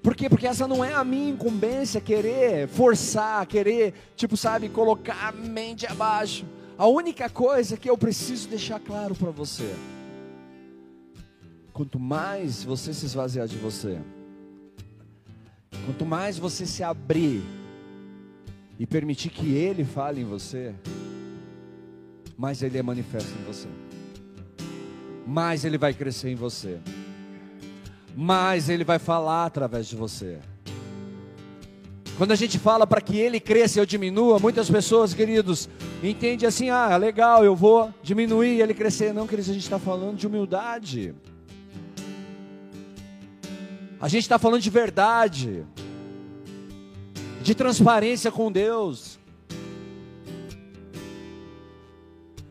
[0.02, 0.28] Por quê?
[0.28, 5.86] Porque essa não é a minha incumbência querer forçar, querer, tipo, sabe, colocar a mente
[5.86, 6.44] abaixo.
[6.78, 9.74] A única coisa que eu preciso deixar claro para você:
[11.72, 13.98] quanto mais você se esvaziar de você,
[15.86, 17.42] quanto mais você se abrir
[18.78, 20.74] e permitir que Ele fale em você,
[22.36, 23.68] mais Ele é manifesto em você,
[25.26, 26.80] mais Ele vai crescer em você,
[28.16, 30.38] mais Ele vai falar através de você.
[32.16, 35.68] Quando a gente fala para que ele cresça e eu diminua, muitas pessoas, queridos,
[36.10, 39.14] entendem assim: ah, legal, eu vou diminuir ele crescer.
[39.14, 41.14] Não, queridos, a gente está falando de humildade.
[44.00, 45.64] A gente está falando de verdade,
[47.40, 49.16] de transparência com Deus.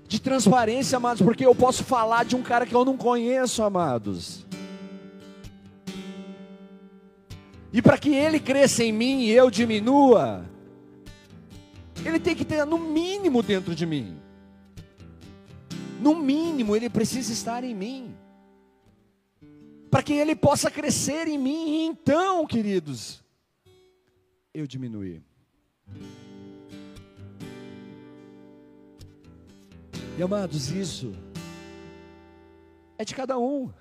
[0.07, 4.45] De transparência, amados, porque eu posso falar de um cara que eu não conheço, amados.
[7.73, 10.45] E para que ele cresça em mim e eu diminua,
[12.05, 14.19] ele tem que ter no mínimo dentro de mim.
[15.99, 18.15] No mínimo, ele precisa estar em mim.
[19.89, 21.67] Para que ele possa crescer em mim.
[21.67, 23.23] E então, queridos,
[24.53, 25.23] eu diminuir.
[30.17, 31.13] E amados, isso
[32.97, 33.71] é de cada um.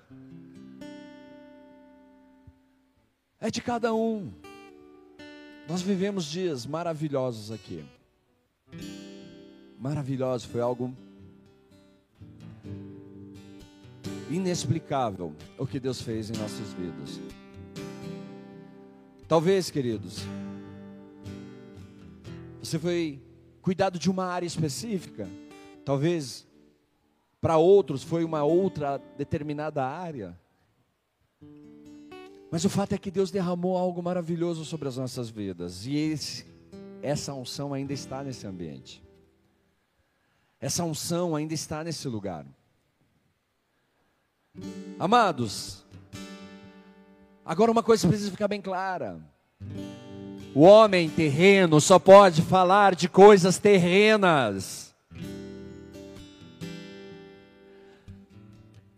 [3.41, 4.31] é de cada um.
[5.67, 7.83] Nós vivemos dias maravilhosos aqui.
[9.79, 10.93] Maravilhoso, foi algo
[14.29, 17.19] inexplicável o que Deus fez em nossas vidas.
[19.27, 20.19] Talvez, queridos,
[22.61, 23.21] você foi
[23.61, 25.27] cuidado de uma área específica,
[25.83, 26.47] talvez
[27.39, 30.39] para outros foi uma outra determinada área.
[32.51, 35.85] Mas o fato é que Deus derramou algo maravilhoso sobre as nossas vidas.
[35.85, 36.45] E esse,
[37.01, 39.03] essa unção ainda está nesse ambiente.
[40.59, 42.45] Essa unção ainda está nesse lugar.
[44.99, 45.83] Amados,
[47.45, 49.19] agora uma coisa precisa ficar bem clara.
[50.53, 54.90] O homem terreno só pode falar de coisas terrenas.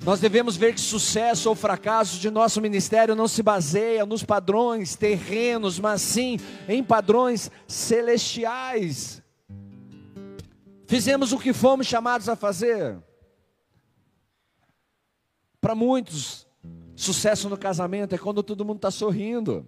[0.04, 4.98] Nós devemos ver que sucesso ou fracasso de nosso ministério não se baseia nos padrões
[4.98, 6.38] terrenos, mas sim
[6.68, 9.24] em padrões celestiais.
[10.86, 13.02] Fizemos o que fomos chamados a fazer.
[15.62, 16.46] Para muitos,
[16.98, 19.66] sucesso no casamento é quando todo mundo está sorrindo.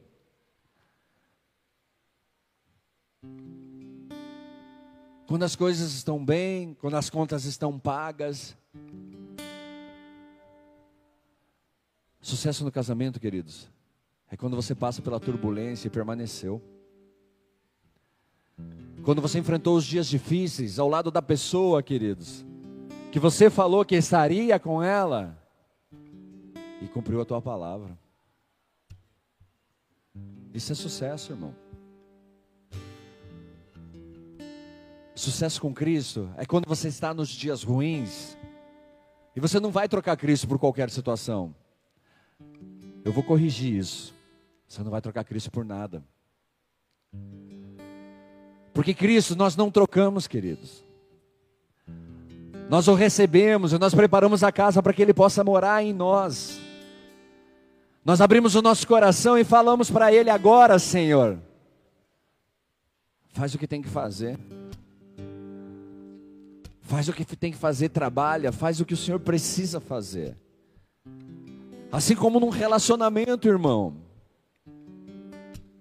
[5.27, 8.53] Quando as coisas estão bem, quando as contas estão pagas.
[12.25, 13.69] Sucesso no casamento, queridos,
[14.31, 16.59] é quando você passa pela turbulência e permaneceu.
[19.03, 22.43] Quando você enfrentou os dias difíceis ao lado da pessoa, queridos,
[23.11, 25.39] que você falou que estaria com ela
[26.81, 27.95] e cumpriu a tua palavra.
[30.51, 31.55] Isso é sucesso, irmão.
[35.13, 38.35] Sucesso com Cristo é quando você está nos dias ruins
[39.35, 41.53] e você não vai trocar Cristo por qualquer situação.
[43.03, 44.13] Eu vou corrigir isso.
[44.67, 46.03] Você não vai trocar Cristo por nada.
[48.73, 50.83] Porque Cristo nós não trocamos, queridos.
[52.69, 56.59] Nós o recebemos e nós preparamos a casa para que Ele possa morar em nós.
[58.03, 61.39] Nós abrimos o nosso coração e falamos para Ele agora, Senhor.
[63.33, 64.39] Faz o que tem que fazer.
[66.81, 70.37] Faz o que tem que fazer, trabalha, faz o que o Senhor precisa fazer.
[71.95, 73.95] Assim como num relacionamento, irmão.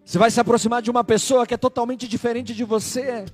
[0.04, 3.24] Você vai se aproximar de uma pessoa que é totalmente diferente de você.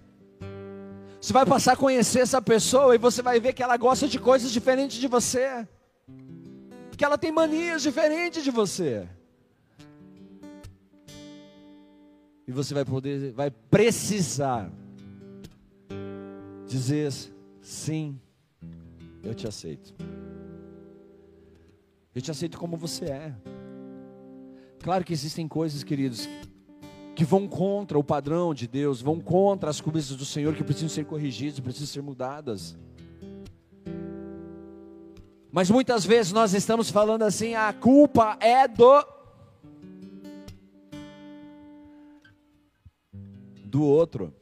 [1.21, 4.19] Você vai passar a conhecer essa pessoa e você vai ver que ela gosta de
[4.19, 5.69] coisas diferentes de você.
[6.97, 9.07] Que ela tem manias diferentes de você.
[12.49, 14.73] E você vai poder, vai precisar
[16.67, 17.13] dizer
[17.61, 18.19] sim,
[19.23, 19.95] eu te aceito.
[22.15, 23.35] Eu te aceito como você é.
[24.83, 26.29] Claro que existem coisas, queridos,
[27.15, 30.89] que vão contra o padrão de Deus, vão contra as coisas do Senhor que precisam
[30.89, 32.77] ser corrigidas, precisam ser mudadas.
[35.53, 39.05] Mas muitas vezes nós estamos falando assim: a culpa é do
[43.65, 44.35] do outro.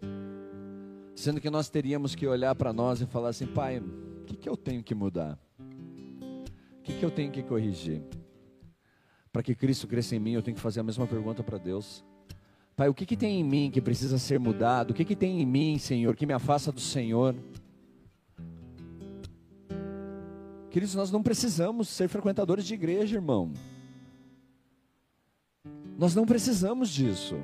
[1.14, 4.48] Sendo que nós teríamos que olhar para nós e falar assim: Pai, o que, que
[4.48, 5.38] eu tenho que mudar?
[6.88, 8.02] Que, que eu tenho que corrigir?
[9.30, 12.02] Para que Cristo cresça em mim, eu tenho que fazer a mesma pergunta para Deus.
[12.74, 14.92] Pai, o que, que tem em mim que precisa ser mudado?
[14.92, 17.36] O que, que tem em mim, Senhor, que me afasta do Senhor?
[20.70, 23.52] Queridos, nós não precisamos ser frequentadores de igreja, irmão.
[25.98, 27.36] Nós não precisamos disso.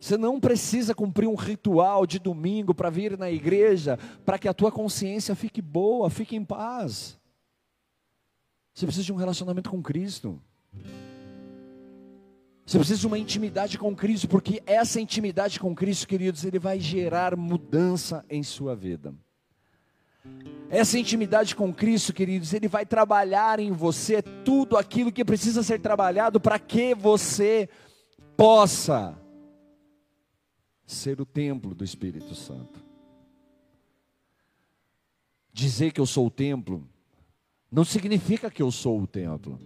[0.00, 4.54] Você não precisa cumprir um ritual de domingo para vir na igreja, para que a
[4.54, 7.18] tua consciência fique boa, fique em paz.
[8.76, 10.38] Você precisa de um relacionamento com Cristo.
[12.66, 16.78] Você precisa de uma intimidade com Cristo, porque essa intimidade com Cristo, queridos, ele vai
[16.78, 19.14] gerar mudança em sua vida.
[20.68, 25.80] Essa intimidade com Cristo, queridos, Ele vai trabalhar em você tudo aquilo que precisa ser
[25.80, 27.70] trabalhado para que você
[28.36, 29.16] possa
[30.84, 32.84] ser o templo do Espírito Santo.
[35.50, 36.86] Dizer que eu sou o templo
[37.70, 39.58] não significa que eu sou o templo.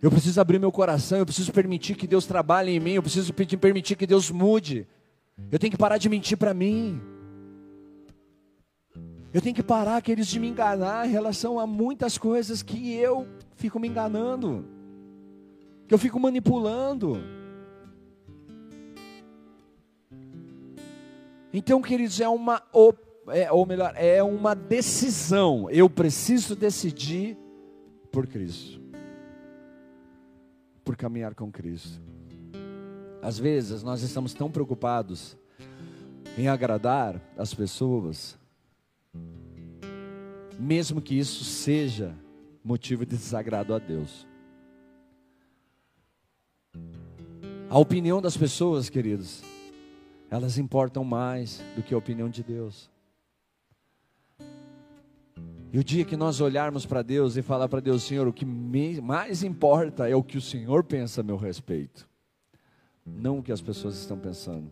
[0.00, 3.32] Eu preciso abrir meu coração, eu preciso permitir que Deus trabalhe em mim, eu preciso
[3.32, 4.86] permitir que Deus mude.
[5.50, 7.00] Eu tenho que parar de mentir para mim.
[9.32, 13.26] Eu tenho que parar, queridos, de me enganar em relação a muitas coisas que eu
[13.56, 14.64] fico me enganando,
[15.86, 17.20] que eu fico manipulando.
[21.52, 22.62] Então, queridos, é uma,
[23.30, 25.68] é, ou melhor, é uma decisão.
[25.70, 27.36] Eu preciso decidir
[28.10, 28.80] por Cristo,
[30.84, 32.00] por caminhar com Cristo.
[33.20, 35.36] Às vezes nós estamos tão preocupados
[36.36, 38.38] em agradar as pessoas
[40.58, 42.14] mesmo que isso seja
[42.64, 44.26] motivo de desagrado a Deus.
[47.70, 49.42] A opinião das pessoas, queridos,
[50.30, 52.90] elas importam mais do que a opinião de Deus.
[55.70, 58.46] E o dia que nós olharmos para Deus e falar para Deus, Senhor, o que
[58.46, 62.08] mais importa é o que o Senhor pensa a meu respeito,
[63.04, 64.70] não o que as pessoas estão pensando.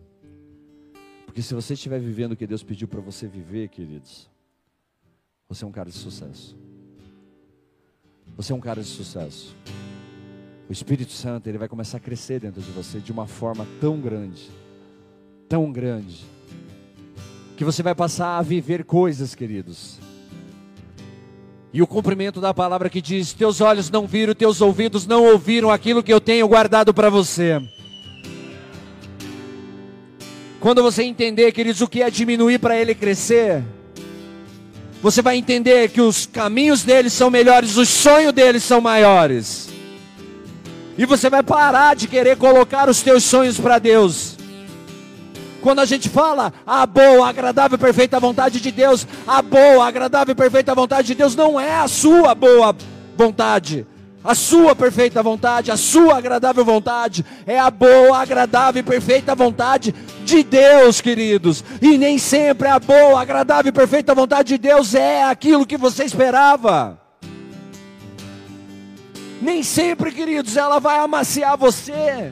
[1.25, 4.27] Porque se você estiver vivendo o que Deus pediu para você viver, queridos,
[5.47, 6.57] você é um cara de sucesso.
[8.35, 9.55] Você é um cara de sucesso.
[10.67, 14.01] O Espírito Santo, ele vai começar a crescer dentro de você de uma forma tão
[14.01, 14.49] grande,
[15.47, 16.25] tão grande,
[17.55, 20.06] que você vai passar a viver coisas, queridos.
[21.77, 25.69] E o cumprimento da palavra que diz: Teus olhos não viram, teus ouvidos não ouviram
[25.69, 27.61] aquilo que eu tenho guardado para você.
[30.59, 33.63] Quando você entender, queridos, o que é diminuir para ele crescer,
[35.03, 39.69] você vai entender que os caminhos deles são melhores, os sonhos deles são maiores.
[40.97, 44.35] E você vai parar de querer colocar os teus sonhos para Deus.
[45.67, 50.73] Quando a gente fala a boa, agradável, perfeita vontade de Deus, a boa, agradável, perfeita
[50.73, 52.73] vontade de Deus não é a sua boa
[53.17, 53.85] vontade
[54.23, 59.93] a sua perfeita vontade, a sua agradável vontade, é a boa, agradável e perfeita vontade
[60.23, 61.61] de Deus, queridos.
[61.81, 66.05] E nem sempre a boa, agradável e perfeita vontade de Deus é aquilo que você
[66.05, 66.97] esperava.
[69.41, 72.31] Nem sempre, queridos, ela vai amaciar você.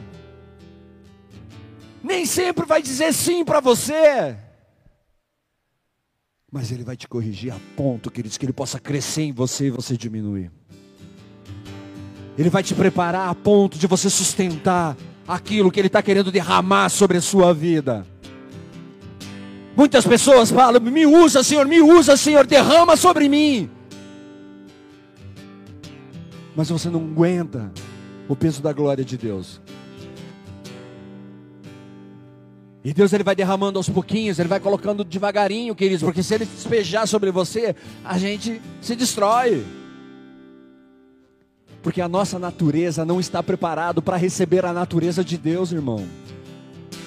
[2.05, 4.37] Nem sempre vai dizer sim para você.
[6.51, 9.71] Mas ele vai te corrigir a ponto, queridos, que ele possa crescer em você e
[9.71, 10.51] você diminuir.
[12.37, 14.95] Ele vai te preparar a ponto de você sustentar
[15.27, 18.05] aquilo que Ele está querendo derramar sobre a sua vida.
[19.75, 23.67] Muitas pessoas falam: me usa, Senhor, me usa, Senhor, derrama sobre mim.
[26.55, 27.71] Mas você não aguenta
[28.29, 29.59] o peso da glória de Deus.
[32.85, 36.45] E Deus ele vai derramando aos pouquinhos, ele vai colocando devagarinho, queridos, porque se ele
[36.45, 39.65] despejar sobre você, a gente se destrói
[41.85, 46.03] porque a nossa natureza não está preparado para receber a natureza de Deus, irmão.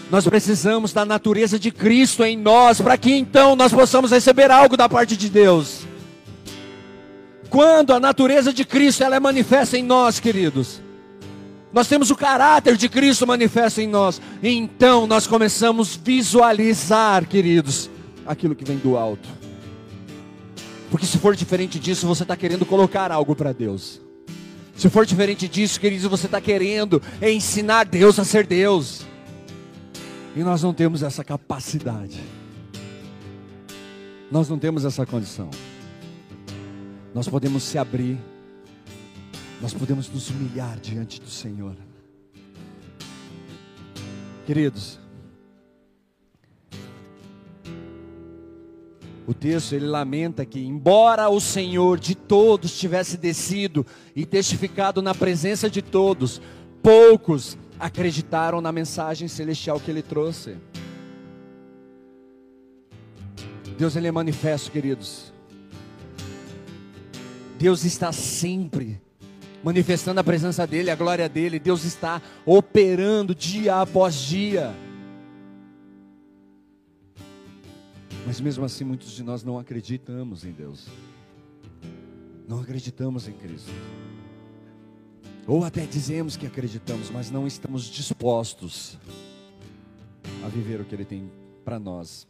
[0.08, 4.76] Nós precisamos da natureza de Cristo em nós, para que então nós possamos receber algo
[4.76, 5.80] da parte de Deus.
[7.50, 10.80] Quando a natureza de Cristo ela é manifesta em nós, queridos,
[11.72, 17.90] nós temos o caráter de Cristo manifesto em nós, então nós começamos a visualizar, queridos,
[18.26, 19.28] aquilo que vem do alto.
[20.90, 24.00] Porque se for diferente disso, você está querendo colocar algo para Deus.
[24.74, 29.02] Se for diferente disso, queridos, você está querendo ensinar Deus a ser Deus.
[30.36, 32.20] E nós não temos essa capacidade.
[34.30, 35.50] Nós não temos essa condição.
[37.14, 38.18] Nós podemos se abrir.
[39.60, 41.76] Nós podemos nos humilhar diante do Senhor.
[44.46, 44.98] Queridos,
[49.28, 53.84] O texto ele lamenta que, embora o Senhor de todos tivesse descido
[54.16, 56.40] e testificado na presença de todos,
[56.82, 60.56] poucos acreditaram na mensagem celestial que ele trouxe.
[63.76, 65.30] Deus ele é manifesto, queridos,
[67.58, 68.98] Deus está sempre
[69.62, 71.58] manifestando a presença dEle, a glória dEle.
[71.58, 74.74] Deus está operando dia após dia.
[78.26, 80.86] Mas mesmo assim, muitos de nós não acreditamos em Deus,
[82.46, 83.72] não acreditamos em Cristo.
[85.46, 88.98] Ou até dizemos que acreditamos, mas não estamos dispostos
[90.44, 91.32] a viver o que Ele tem
[91.64, 92.28] para nós.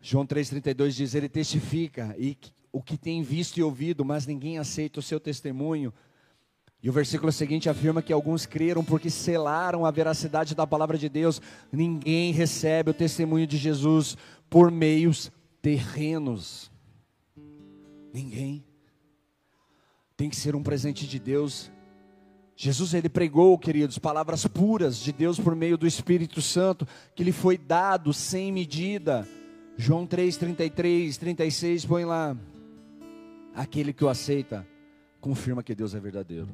[0.00, 2.36] João 3,32 diz: Ele testifica e
[2.74, 5.94] o que tem visto e ouvido, mas ninguém aceita o seu testemunho.
[6.82, 11.08] E o versículo seguinte afirma que alguns creram porque selaram a veracidade da palavra de
[11.08, 11.40] Deus.
[11.70, 14.16] Ninguém recebe o testemunho de Jesus
[14.50, 15.30] por meios
[15.62, 16.68] terrenos.
[18.12, 18.64] Ninguém.
[20.16, 21.70] Tem que ser um presente de Deus.
[22.56, 27.32] Jesus ele pregou, queridos, palavras puras de Deus por meio do Espírito Santo, que lhe
[27.32, 29.28] foi dado sem medida.
[29.76, 32.36] João 3, 33, 36, põe lá.
[33.54, 34.66] Aquele que o aceita,
[35.20, 36.48] confirma que Deus é verdadeiro.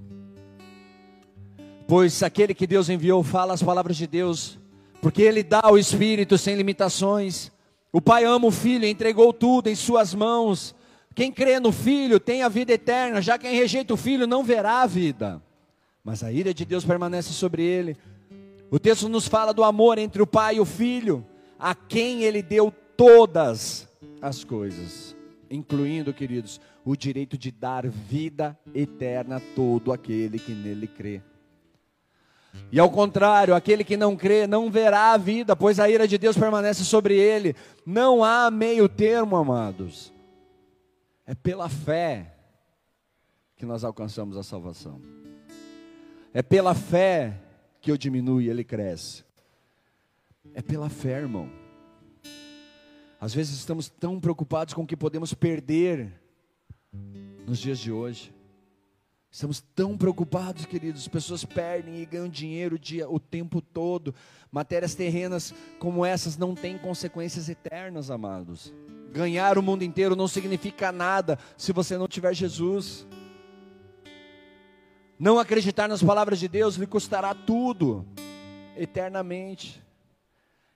[1.88, 4.58] Pois aquele que Deus enviou fala as palavras de Deus,
[5.00, 7.50] porque ele dá o Espírito sem limitações.
[7.92, 10.74] O Pai ama o Filho, entregou tudo em Suas mãos.
[11.14, 14.82] Quem crê no Filho tem a vida eterna, já quem rejeita o Filho não verá
[14.82, 15.42] a vida,
[16.04, 17.96] mas a ira de Deus permanece sobre ele.
[18.70, 21.26] O texto nos fala do amor entre o Pai e o Filho,
[21.58, 23.88] a quem ele deu todas
[24.22, 25.16] as coisas,
[25.50, 31.22] incluindo, queridos, o direito de dar vida eterna a todo aquele que nele crê.
[32.72, 36.18] E ao contrário, aquele que não crê não verá a vida, pois a ira de
[36.18, 37.54] Deus permanece sobre ele.
[37.84, 40.12] Não há meio termo, amados.
[41.26, 42.34] É pela fé
[43.56, 45.00] que nós alcançamos a salvação.
[46.32, 47.40] É pela fé
[47.80, 49.24] que eu diminuo e ele cresce.
[50.54, 51.48] É pela fé, irmão.
[53.20, 56.19] Às vezes estamos tão preocupados com o que podemos perder
[57.50, 58.32] nos dias de hoje.
[59.28, 61.08] Estamos tão preocupados, queridos.
[61.08, 64.14] Pessoas perdem e ganham dinheiro o, dia, o tempo todo.
[64.52, 68.72] Matérias terrenas como essas não têm consequências eternas, amados.
[69.12, 73.06] Ganhar o mundo inteiro não significa nada se você não tiver Jesus.
[75.18, 78.06] Não acreditar nas palavras de Deus lhe custará tudo,
[78.76, 79.82] eternamente.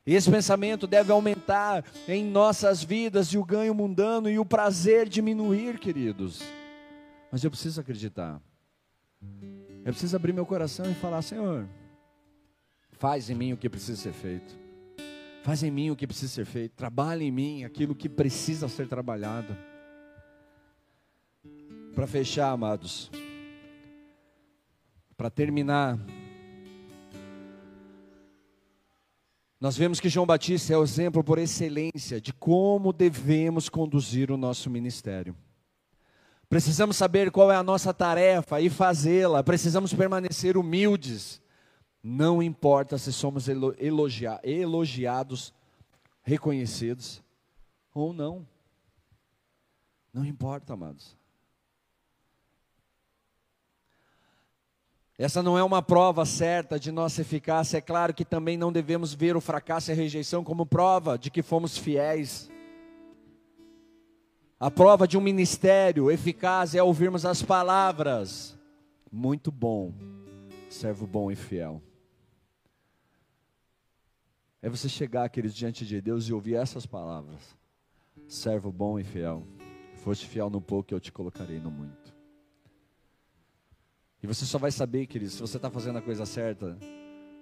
[0.07, 5.09] E esse pensamento deve aumentar em nossas vidas e o ganho mundano e o prazer
[5.09, 6.42] diminuir, queridos.
[7.32, 8.40] Mas eu preciso acreditar.
[9.84, 11.66] Eu preciso abrir meu coração e falar: Senhor,
[12.92, 14.64] faz em mim o que precisa ser feito.
[15.42, 16.72] Faz em mim o que precisa ser feito.
[16.72, 19.57] Trabalha em mim aquilo que precisa ser trabalhado.
[21.94, 23.11] Para fechar, amados.
[25.16, 25.98] Para terminar.
[29.64, 34.36] Nós vemos que João Batista é o exemplo por excelência de como devemos conduzir o
[34.36, 35.34] nosso ministério.
[36.50, 39.42] Precisamos saber qual é a nossa tarefa e fazê-la.
[39.42, 41.40] Precisamos permanecer humildes.
[42.02, 45.54] Não importa se somos elogia elogiados,
[46.22, 47.22] reconhecidos
[47.94, 48.46] ou não.
[50.12, 51.16] Não importa, amados.
[55.16, 57.78] Essa não é uma prova certa de nossa eficácia.
[57.78, 61.30] É claro que também não devemos ver o fracasso e a rejeição como prova de
[61.30, 62.50] que fomos fiéis.
[64.58, 68.58] A prova de um ministério eficaz é ouvirmos as palavras.
[69.10, 69.92] Muito bom,
[70.68, 71.80] servo bom e fiel.
[74.60, 77.54] É você chegar, queridos, diante de Deus e ouvir essas palavras.
[78.26, 79.46] Servo bom e fiel.
[79.96, 82.03] Foste fiel no pouco, eu te colocarei no muito.
[84.25, 86.79] E você só vai saber, queridos, se você está fazendo a coisa certa,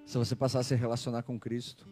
[0.04, 1.86] se você passar a se relacionar com Cristo.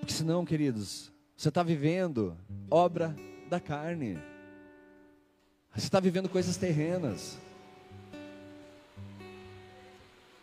[0.00, 2.36] Porque senão, queridos, você está vivendo
[2.68, 3.14] obra
[3.48, 4.18] da carne.
[5.72, 7.38] Você está vivendo coisas terrenas.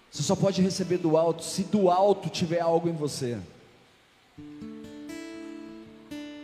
[0.10, 3.38] Você só pode receber do alto se do alto tiver algo em você.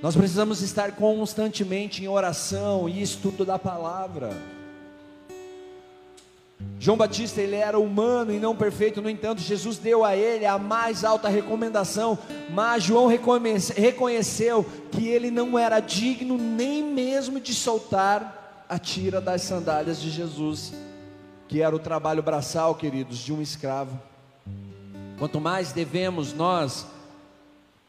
[0.02, 4.32] Nós precisamos estar constantemente em oração e estudo da palavra.
[6.86, 10.60] João Batista ele era humano e não perfeito, no entanto, Jesus deu a ele a
[10.60, 12.16] mais alta recomendação,
[12.52, 19.42] mas João reconheceu que ele não era digno nem mesmo de soltar a tira das
[19.42, 20.74] sandálias de Jesus,
[21.48, 24.00] que era o trabalho braçal, queridos, de um escravo.
[25.18, 26.86] Quanto mais devemos nós,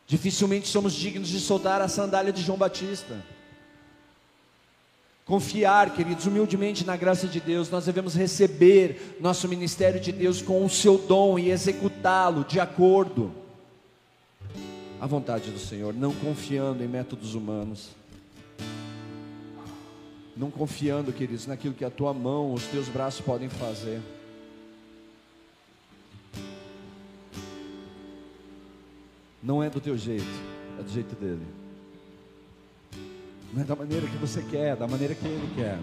[0.06, 3.22] dificilmente somos dignos de soltar a sandália de João Batista.
[5.26, 10.64] Confiar, queridos, humildemente na graça de Deus, nós devemos receber nosso ministério de Deus com
[10.64, 13.32] o seu dom e executá-lo de acordo
[15.00, 17.90] à vontade do Senhor, não confiando em métodos humanos.
[20.36, 24.02] não confiando, queridos, naquilo que a tua mão, os teus braços podem fazer.
[29.42, 30.26] Não é do teu jeito,
[30.78, 31.65] é do jeito dele.
[33.52, 35.78] Não é da maneira que você quer, é da maneira que ele quer.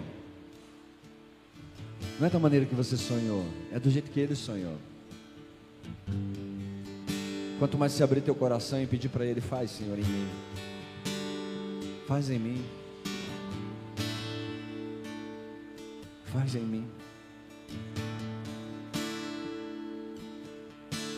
[2.18, 4.76] Não é da maneira que você sonhou, é do jeito que ele sonhou.
[7.58, 10.28] Quanto mais se abrir teu coração e pedir para ele, faz, Senhor, em mim.
[12.06, 12.64] Faz em mim.
[16.26, 16.86] Faz em mim.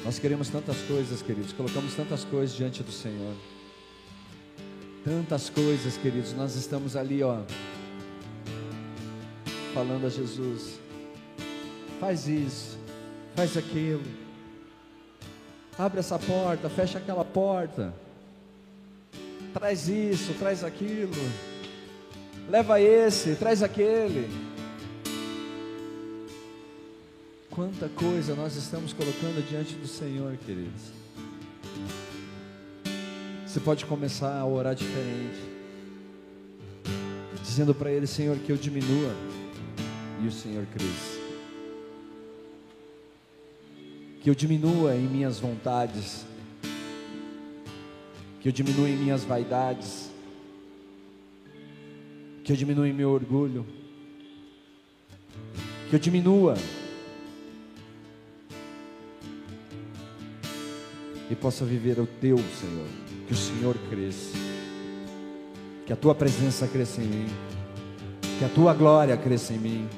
[0.04, 3.34] Nós queremos tantas coisas, queridos, colocamos tantas coisas diante do Senhor.
[5.06, 7.42] Tantas coisas, queridos, nós estamos ali, ó,
[9.72, 10.80] falando a Jesus:
[12.00, 12.76] faz isso,
[13.36, 14.02] faz aquilo,
[15.78, 17.94] abre essa porta, fecha aquela porta,
[19.54, 21.12] traz isso, traz aquilo,
[22.50, 24.28] leva esse, traz aquele.
[27.48, 31.05] Quanta coisa nós estamos colocando diante do Senhor, queridos.
[33.56, 35.40] Você pode começar a orar diferente,
[37.42, 39.16] dizendo para Ele, Senhor, que eu diminua
[40.22, 41.18] e o Senhor cresça.
[44.20, 46.26] Que eu diminua em minhas vontades,
[48.42, 50.10] que eu diminua em minhas vaidades,
[52.44, 53.64] que eu diminua em meu orgulho,
[55.88, 56.56] que eu diminua
[61.30, 63.05] e possa viver o teu, Senhor.
[63.26, 64.36] Que o Senhor cresça.
[65.84, 67.26] Que a tua presença cresça em mim.
[68.38, 69.88] Que a tua glória cresça em mim.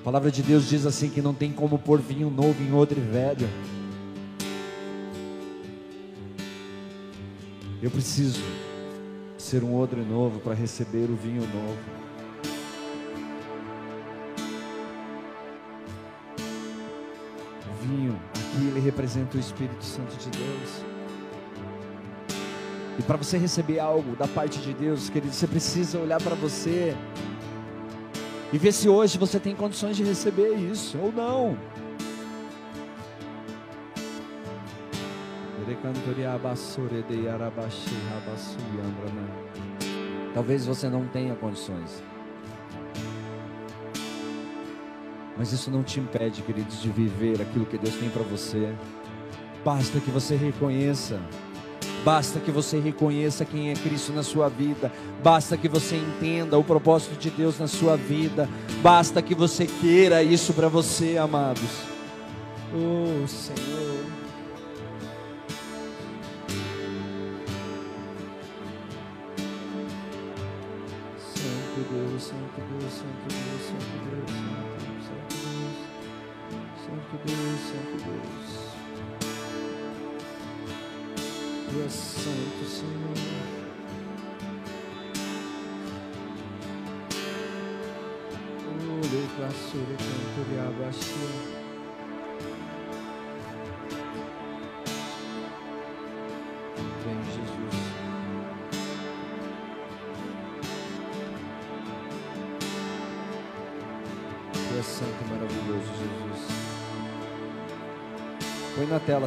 [0.00, 3.00] A palavra de Deus diz assim que não tem como pôr vinho novo em odre
[3.00, 3.48] velho.
[7.82, 8.42] Eu preciso
[9.38, 11.99] ser um odre novo para receber o vinho novo.
[17.90, 20.84] Aqui ele representa o Espírito Santo de Deus.
[22.98, 26.94] E para você receber algo da parte de Deus, querido, você precisa olhar para você
[28.52, 31.56] e ver se hoje você tem condições de receber isso ou não.
[40.34, 42.02] Talvez você não tenha condições.
[45.40, 48.74] Mas isso não te impede, queridos, de viver aquilo que Deus tem para você.
[49.64, 51.18] Basta que você reconheça.
[52.04, 54.92] Basta que você reconheça quem é Cristo na sua vida.
[55.24, 58.46] Basta que você entenda o propósito de Deus na sua vida.
[58.82, 61.70] Basta que você queira isso para você, amados.
[62.74, 63.89] Oh, Senhor.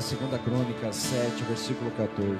[0.03, 2.37] 2 Crônica 7, versículo 14.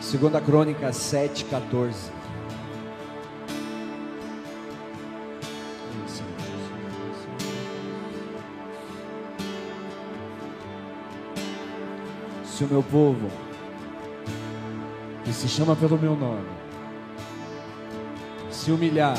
[0.00, 2.12] Segunda Crônica 7, 14.
[12.44, 13.28] Se o meu povo
[15.24, 16.63] que se chama pelo meu nome,
[18.64, 19.18] se humilhar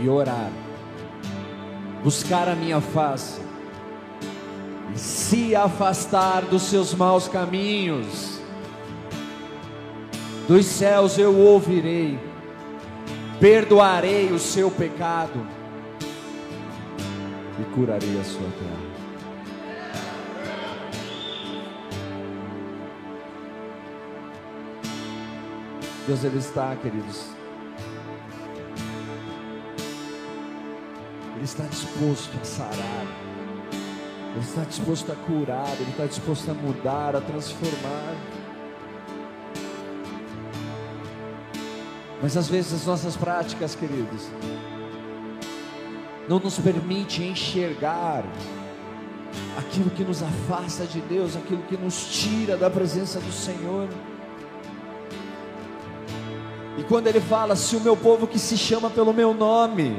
[0.00, 0.52] e orar,
[2.04, 3.40] buscar a minha face
[4.94, 8.40] e se afastar dos seus maus caminhos,
[10.46, 12.20] dos céus eu ouvirei,
[13.40, 15.44] perdoarei o seu pecado
[17.58, 18.92] e curarei a sua terra.
[26.06, 27.41] Deus ele está, queridos.
[31.52, 33.06] Está disposto a sarar.
[34.30, 38.16] Ele está disposto a curar, ele está disposto a mudar, a transformar.
[42.22, 44.28] Mas às vezes as nossas práticas, queridos,
[46.26, 48.24] não nos permite enxergar
[49.58, 53.88] aquilo que nos afasta de Deus, aquilo que nos tira da presença do Senhor.
[56.78, 59.94] E quando ele fala, se o meu povo que se chama pelo meu nome,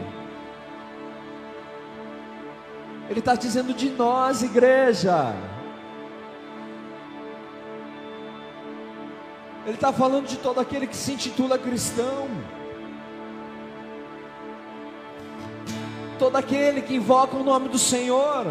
[3.09, 5.35] ele está dizendo de nós, igreja.
[9.65, 12.29] Ele está falando de todo aquele que se intitula cristão.
[16.17, 18.47] Todo aquele que invoca o nome do Senhor.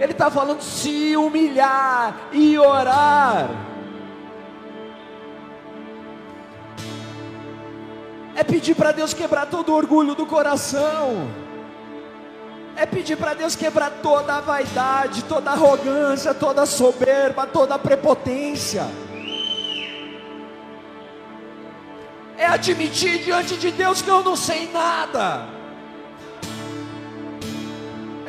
[0.00, 3.48] Ele está falando se humilhar e orar.
[8.34, 11.47] É pedir para Deus quebrar todo o orgulho do coração
[12.78, 17.74] é pedir para Deus quebrar toda a vaidade, toda a arrogância, toda a soberba, toda
[17.74, 18.86] a prepotência.
[22.36, 25.48] É admitir diante de Deus que eu não sei nada.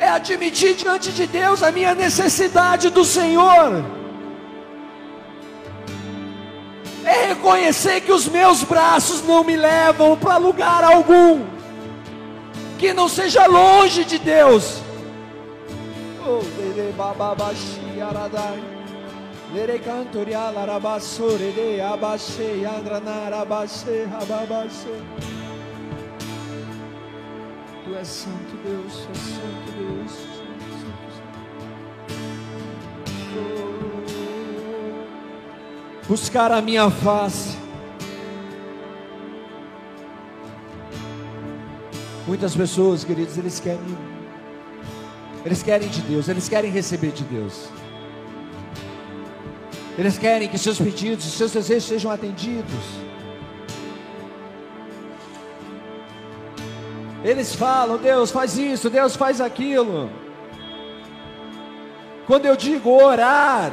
[0.00, 3.84] É admitir diante de Deus a minha necessidade do Senhor.
[7.04, 11.59] É reconhecer que os meus braços não me levam para lugar algum
[12.80, 14.80] que não seja longe de Deus.
[16.26, 16.40] Oh,
[19.52, 24.94] Lere cantoria larabasore de abashe andranarabashe rababashe.
[27.84, 30.12] Tu és santo Deus, tu és santo Deus.
[36.08, 37.59] Buscar a minha face
[42.26, 43.80] Muitas pessoas, queridos, eles querem
[45.44, 47.68] eles querem de Deus, eles querem receber de Deus.
[49.96, 52.84] Eles querem que seus pedidos, seus desejos sejam atendidos.
[57.24, 60.10] Eles falam, Deus faz isso, Deus faz aquilo.
[62.26, 63.72] Quando eu digo orar,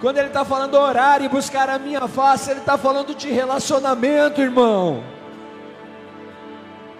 [0.00, 4.40] quando ele está falando orar e buscar a minha face, ele está falando de relacionamento,
[4.40, 5.11] irmão.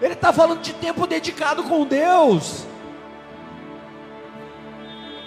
[0.03, 2.65] Ele está falando de tempo dedicado com Deus.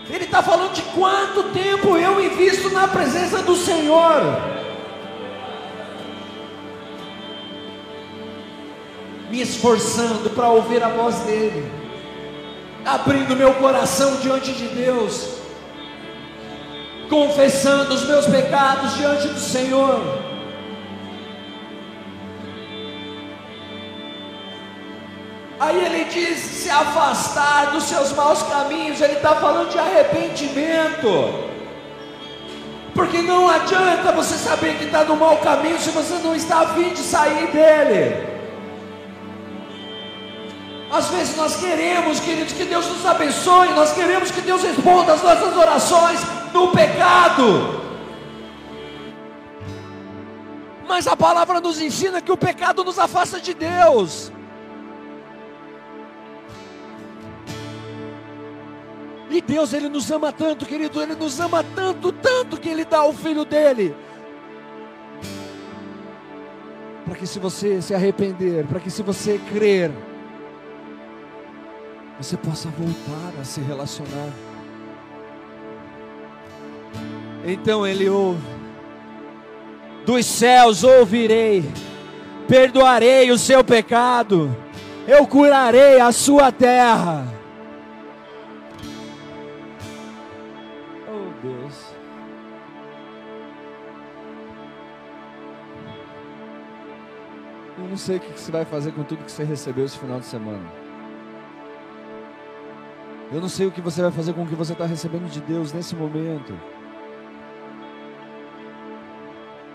[0.10, 4.22] Ele está falando de quanto tempo eu invisto na presença do Senhor.
[9.32, 11.72] Me esforçando para ouvir a voz dEle,
[12.86, 15.38] abrindo meu coração diante de Deus,
[17.10, 20.25] confessando os meus pecados diante do Senhor
[25.60, 31.46] Aí ele diz se afastar dos seus maus caminhos, ele está falando de arrependimento.
[32.94, 36.68] Porque não adianta você saber que está no mau caminho se você não está a
[36.68, 38.36] fim de sair dele.
[40.92, 45.22] Às vezes nós queremos, queridos, que Deus nos abençoe, nós queremos que Deus responda as
[45.22, 46.20] nossas orações
[46.54, 47.82] no pecado.
[50.88, 54.32] Mas a palavra nos ensina que o pecado nos afasta de Deus.
[59.36, 63.04] E Deus, Ele nos ama tanto, querido, Ele nos ama tanto, tanto que Ele dá
[63.04, 63.94] o Filho dEle.
[67.04, 69.92] Para que se você se arrepender, para que se você crer,
[72.18, 74.30] você possa voltar a se relacionar.
[77.44, 78.40] Então ele ouve,
[80.06, 81.70] dos céus ouvirei,
[82.48, 84.56] perdoarei o seu pecado,
[85.06, 87.35] eu curarei a sua terra.
[97.96, 100.26] Não sei o que você vai fazer com tudo que você recebeu esse final de
[100.26, 100.70] semana.
[103.32, 105.40] Eu não sei o que você vai fazer com o que você está recebendo de
[105.40, 106.60] Deus nesse momento.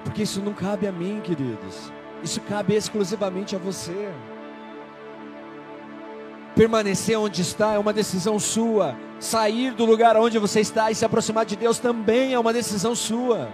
[0.04, 1.90] Porque isso não cabe a mim, queridos.
[2.22, 4.12] Isso cabe exclusivamente a você.
[6.54, 8.94] Permanecer onde está é uma decisão sua.
[9.18, 12.94] Sair do lugar onde você está e se aproximar de Deus também é uma decisão
[12.94, 13.48] sua.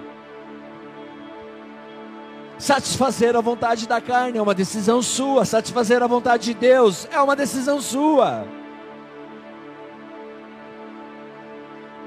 [2.58, 7.20] Satisfazer a vontade da carne é uma decisão sua, satisfazer a vontade de Deus é
[7.20, 8.46] uma decisão sua.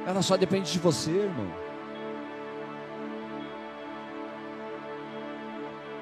[0.07, 1.47] Ela só depende de você, irmão.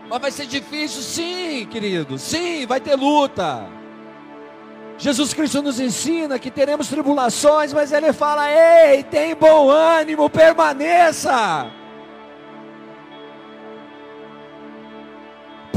[0.09, 2.17] Mas vai ser difícil, sim, querido.
[2.17, 3.67] Sim, vai ter luta.
[4.97, 11.69] Jesus Cristo nos ensina que teremos tribulações, mas Ele fala: ei, tem bom ânimo, permaneça.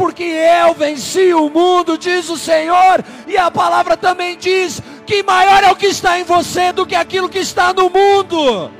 [0.01, 5.63] Porque eu venci o mundo, diz o Senhor, e a palavra também diz que maior
[5.63, 8.71] é o que está em você do que aquilo que está no mundo.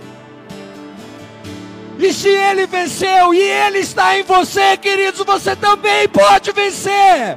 [1.99, 7.37] E se ele venceu e ele está em você, queridos, você também pode vencer.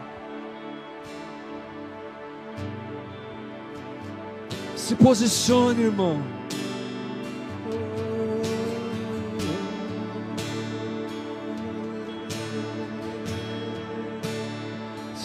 [4.77, 6.32] Se posicione, irmão.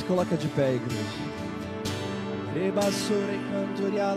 [0.09, 1.05] Coloca de pé, igreja.
[2.55, 4.15] Rebassore cantoria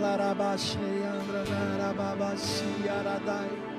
[1.50, 3.72] narababasi aradai.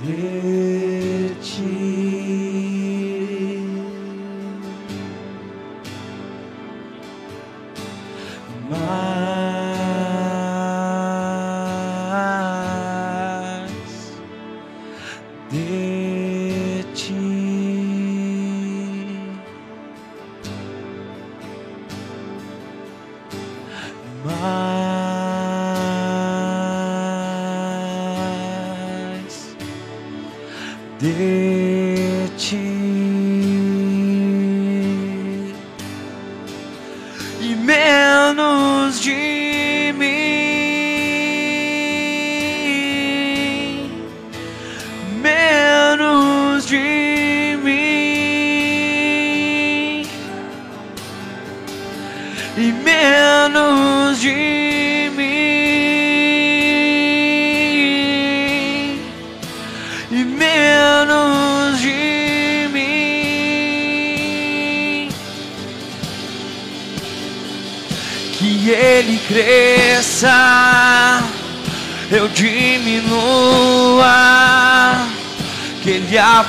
[0.00, 2.37] de ti.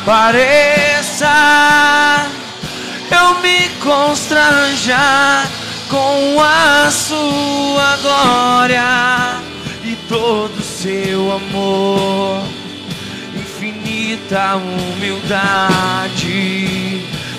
[0.01, 1.27] Apareça,
[3.11, 5.43] eu me constranja
[5.89, 9.35] com a sua glória
[9.83, 12.43] e todo seu amor,
[13.35, 15.35] infinita humildade,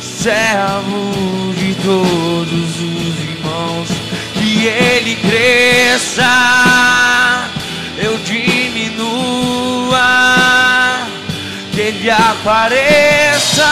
[0.03, 3.89] servo de todos os irmãos,
[4.35, 6.29] que ele cresça,
[12.01, 13.63] ele apareça,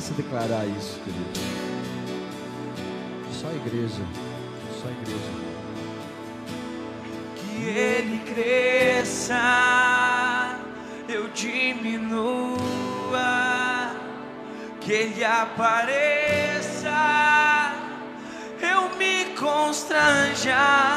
[0.00, 1.28] Comece a declarar isso, querido.
[3.32, 4.02] Só igreja.
[4.80, 5.30] Só igreja.
[7.36, 9.36] Que ele cresça,
[11.06, 12.56] eu diminua.
[14.80, 16.88] Que ele apareça,
[18.62, 20.89] eu me constranja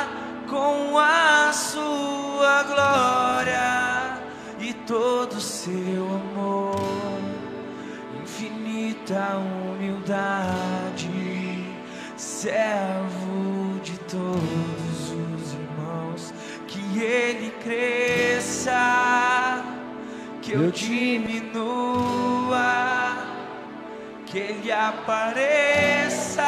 [12.43, 16.33] servo de todos os irmãos,
[16.67, 18.73] que ele cresça,
[20.41, 22.57] que eu diminua,
[24.25, 26.43] que ele apareça,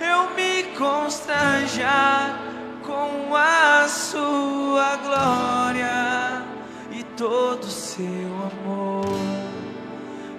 [0.00, 2.38] eu me constranja
[2.86, 6.44] com a sua glória
[6.92, 8.06] e todo o seu
[8.52, 9.18] amor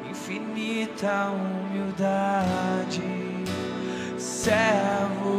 [0.09, 3.18] infinita humildade,
[4.43, 5.37] servo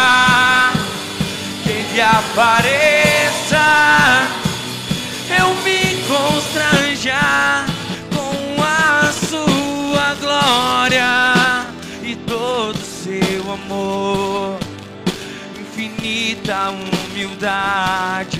[1.62, 3.64] Que ele apareça,
[5.38, 7.64] eu me constranja
[8.12, 11.66] com a sua glória
[12.02, 14.58] e todo seu amor.
[15.60, 18.35] Infinita humildade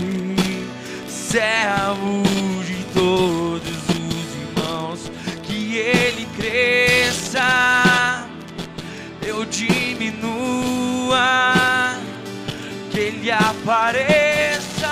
[1.37, 2.25] servo
[2.65, 5.13] de todos os irmãos,
[5.43, 8.27] que ele cresça,
[9.21, 11.21] eu diminua,
[12.91, 14.89] que ele apareça,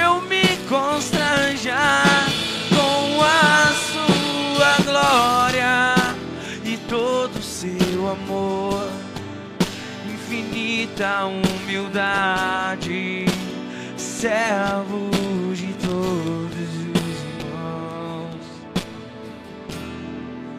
[0.00, 2.04] eu me constranja
[2.68, 5.96] com a sua glória
[6.64, 8.88] e todo o seu amor
[10.06, 13.29] infinita humildade,
[14.20, 15.08] servo
[15.54, 18.36] de todos os irmãos.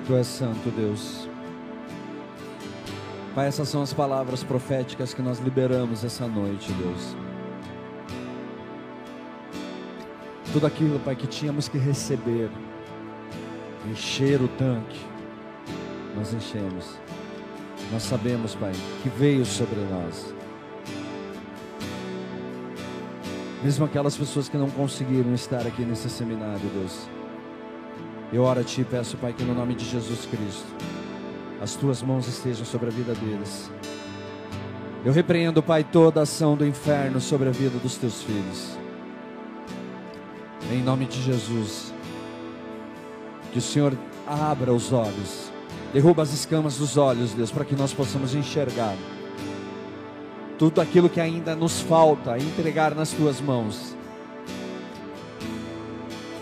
[0.07, 1.29] Tu és santo, Deus.
[3.35, 7.15] Pai, essas são as palavras proféticas que nós liberamos essa noite, Deus.
[10.51, 12.49] Tudo aquilo, Pai, que tínhamos que receber,
[13.91, 14.99] encher o tanque,
[16.15, 16.97] nós enchemos.
[17.91, 20.40] Nós sabemos, Pai, que veio sobre nós.
[23.63, 27.07] Mesmo aquelas pessoas que não conseguiram estar aqui nesse seminário, Deus.
[28.33, 30.67] Eu oro a Ti e peço, Pai, que no nome de Jesus Cristo,
[31.61, 33.71] as Tuas mãos estejam sobre a vida deles.
[35.05, 38.77] Eu repreendo, Pai, toda ação do inferno sobre a vida dos Teus filhos.
[40.71, 41.93] Em nome de Jesus.
[43.51, 43.93] Que o Senhor
[44.25, 45.51] abra os olhos
[45.93, 48.95] Derruba as escamas dos olhos, Deus, para que nós possamos enxergar
[50.61, 53.97] tudo aquilo que ainda nos falta entregar nas tuas mãos.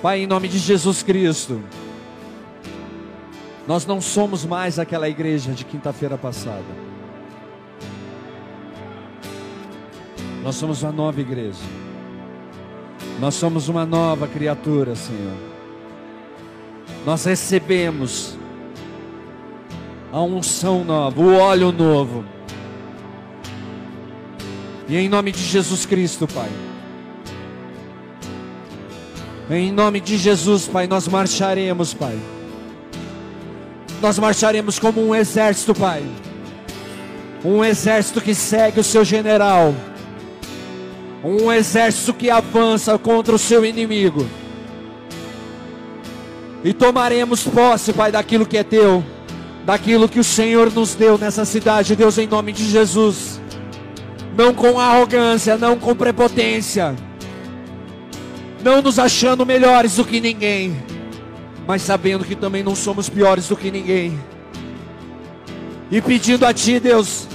[0.01, 1.63] Pai, em nome de Jesus Cristo,
[3.65, 6.65] nós não somos mais aquela igreja de quinta-feira passada.
[10.43, 11.63] Nós somos uma nova igreja.
[13.22, 15.38] Nós somos uma nova criatura, Senhor.
[17.05, 18.38] Nós recebemos
[20.11, 22.39] a unção nova, o óleo novo.
[24.90, 26.50] E em nome de Jesus Cristo, Pai.
[29.50, 32.18] Em nome de Jesus, Pai, nós marcharemos, Pai.
[34.02, 36.04] Nós marcharemos como um exército, Pai.
[37.46, 39.76] Um exército que segue o seu general.
[41.24, 44.28] Um exército que avança contra o seu inimigo.
[46.64, 49.04] E tomaremos posse, Pai, daquilo que é teu
[49.66, 53.39] daquilo que o Senhor nos deu nessa cidade, Deus, em nome de Jesus.
[54.38, 56.96] Não com arrogância, não com prepotência,
[58.64, 60.82] não nos achando melhores do que ninguém,
[61.68, 64.20] mas sabendo que também não somos piores do que ninguém.
[65.92, 67.28] E pedindo a Ti, Deus,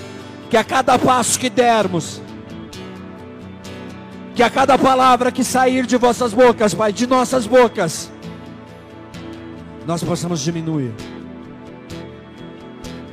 [0.48, 2.22] que a cada passo que dermos,
[4.34, 8.10] que a cada palavra que sair de vossas bocas, Pai, de nossas bocas,
[9.86, 10.92] nós possamos diminuir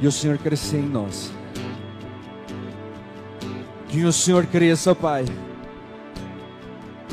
[0.01, 1.31] e o Senhor crescer em nós.
[3.91, 5.25] Que o Senhor cresça, Pai,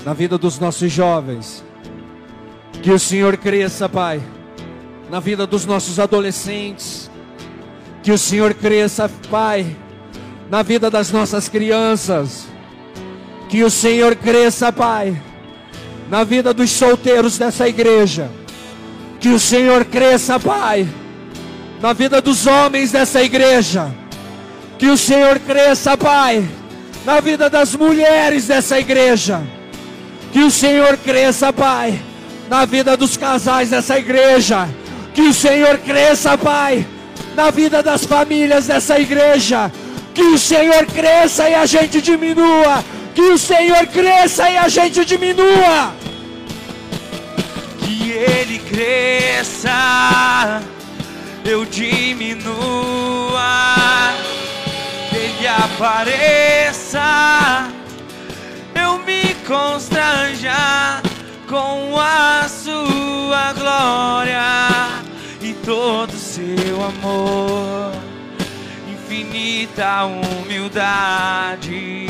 [0.05, 1.63] na vida dos nossos jovens.
[2.81, 4.23] Que o Senhor cresça, Pai,
[5.11, 7.11] na vida dos nossos adolescentes.
[8.03, 9.77] Que o Senhor cresça, Pai,
[10.49, 12.47] na vida das nossas crianças.
[13.51, 15.21] Que o Senhor cresça, Pai,
[16.09, 18.31] na vida dos solteiros dessa igreja.
[19.21, 20.89] Que o Senhor cresça, Pai
[21.81, 23.93] na vida dos homens dessa igreja.
[24.79, 26.47] Que o Senhor cresça, Pai,
[27.09, 29.41] na vida das mulheres dessa igreja.
[30.31, 31.99] Que o Senhor cresça, Pai,
[32.51, 34.69] na vida dos casais dessa igreja.
[35.15, 36.87] Que o Senhor cresça, Pai,
[37.35, 39.73] na vida das famílias dessa igreja.
[40.13, 42.85] Que o Senhor cresça e a gente diminua.
[43.15, 45.95] Que o Senhor cresça e a gente diminua.
[47.81, 49.71] Que Ele cresça
[51.43, 52.53] eu diminua,
[55.65, 57.69] apareça,
[58.75, 61.01] eu me constranja
[61.49, 64.43] com a sua glória
[65.41, 67.93] e todo seu amor,
[68.89, 72.07] infinita humildade,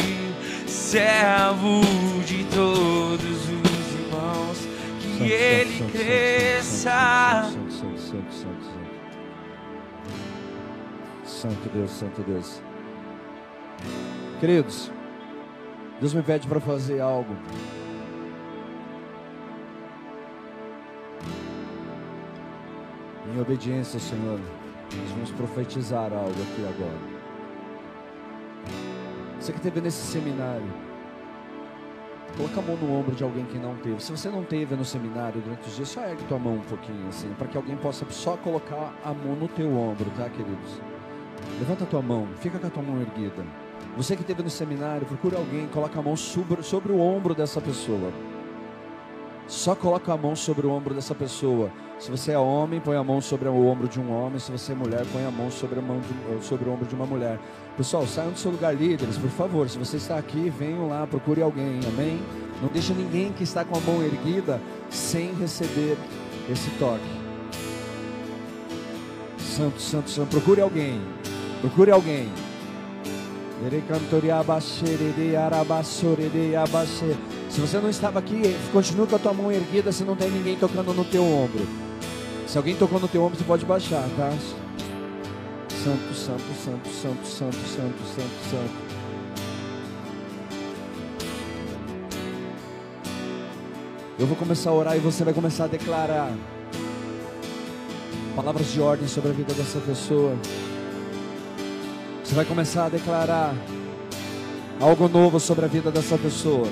[0.66, 1.80] servo
[2.26, 4.58] de todos os irmãos,
[5.00, 7.50] que ele cresça
[11.24, 12.60] Santo Deus, Santo Deus.
[14.40, 14.88] Queridos,
[15.98, 17.34] Deus me pede para fazer algo.
[23.34, 27.18] Em obediência Senhor, nós vamos profetizar algo aqui agora.
[29.40, 30.72] Você que esteve nesse seminário,
[32.36, 34.00] coloca a mão no ombro de alguém que não teve.
[34.00, 37.08] Se você não teve no seminário durante os dias, só ergue tua mão um pouquinho
[37.08, 40.80] assim, para que alguém possa só colocar a mão no teu ombro, tá, queridos?
[41.58, 43.44] Levanta a tua mão, fica com a tua mão erguida.
[43.96, 47.60] Você que esteve no seminário, procure alguém, coloca a mão sobre, sobre o ombro dessa
[47.60, 48.12] pessoa.
[49.48, 51.70] Só coloca a mão sobre o ombro dessa pessoa.
[51.98, 54.38] Se você é homem, põe a mão sobre o ombro de um homem.
[54.38, 56.94] Se você é mulher, põe a mão sobre, a mão de, sobre o ombro de
[56.94, 57.40] uma mulher.
[57.76, 59.68] Pessoal, saiam do seu lugar, líderes, por favor.
[59.68, 62.20] Se você está aqui, venham lá, procure alguém, amém?
[62.60, 64.60] Não deixe ninguém que está com a mão erguida
[64.90, 65.96] sem receber
[66.50, 67.08] esse toque.
[69.38, 71.00] Santo, santo, santo, procure alguém.
[71.62, 72.28] Procure alguém.
[77.50, 80.56] Se você não estava aqui, continue com a tua mão erguida se não tem ninguém
[80.56, 81.66] tocando no teu ombro.
[82.46, 84.30] Se alguém tocou no teu ombro, você pode baixar, tá?
[85.68, 88.88] Santo, santo, santo, santo, santo, santo, santo, santo.
[94.18, 96.32] Eu vou começar a orar e você vai começar a declarar
[98.36, 100.36] palavras de ordem sobre a vida dessa pessoa.
[102.28, 103.54] Você vai começar a declarar
[104.78, 106.68] algo novo sobre a vida dessa pessoa.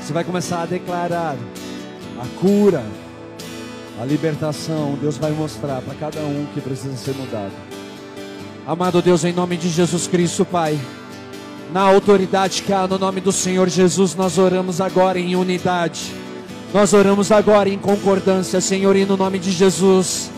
[0.00, 1.34] Você vai começar a declarar
[2.20, 2.84] a cura,
[4.00, 4.96] a libertação.
[5.00, 7.50] Deus vai mostrar para cada um que precisa ser mudado.
[8.64, 10.78] Amado Deus, em nome de Jesus Cristo, Pai,
[11.72, 16.14] na autoridade que há no nome do Senhor Jesus, nós oramos agora em unidade.
[16.72, 20.30] Nós oramos agora em concordância, Senhor, e no nome de Jesus.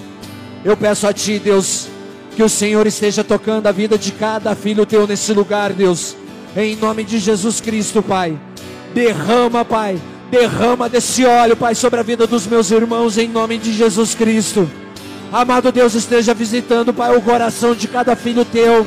[0.65, 1.91] Eu peço a Ti, Deus,
[2.35, 6.17] que o Senhor esteja tocando a vida de cada filho teu nesse lugar, Deus.
[6.57, 8.39] Em nome de Jesus Cristo, Pai.
[8.93, 10.01] Derrama, Pai.
[10.31, 14.69] Derrama desse óleo, Pai, sobre a vida dos meus irmãos, em nome de Jesus Cristo.
[15.33, 18.87] Amado Deus, esteja visitando, Pai, o coração de cada filho teu.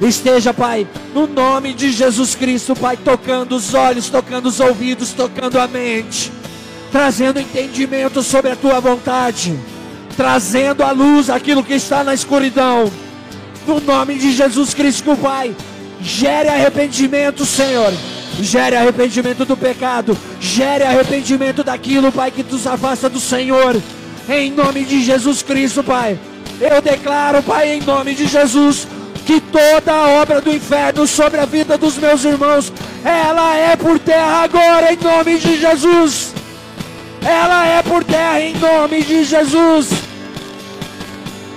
[0.00, 5.60] Esteja, Pai, no nome de Jesus Cristo, Pai, tocando os olhos, tocando os ouvidos, tocando
[5.60, 6.32] a mente,
[6.90, 9.56] trazendo entendimento sobre a tua vontade
[10.16, 12.90] trazendo à luz aquilo que está na escuridão.
[13.66, 15.54] No nome de Jesus Cristo, Pai,
[16.00, 17.92] gere arrependimento, Senhor.
[18.40, 23.80] Gere arrependimento do pecado, gere arrependimento daquilo, Pai, que nos afasta do Senhor.
[24.28, 26.18] Em nome de Jesus Cristo, Pai.
[26.60, 28.88] Eu declaro, Pai, em nome de Jesus,
[29.26, 32.72] que toda a obra do inferno sobre a vida dos meus irmãos,
[33.04, 36.32] ela é por terra agora, em nome de Jesus.
[37.24, 39.90] Ela é por terra em nome de Jesus.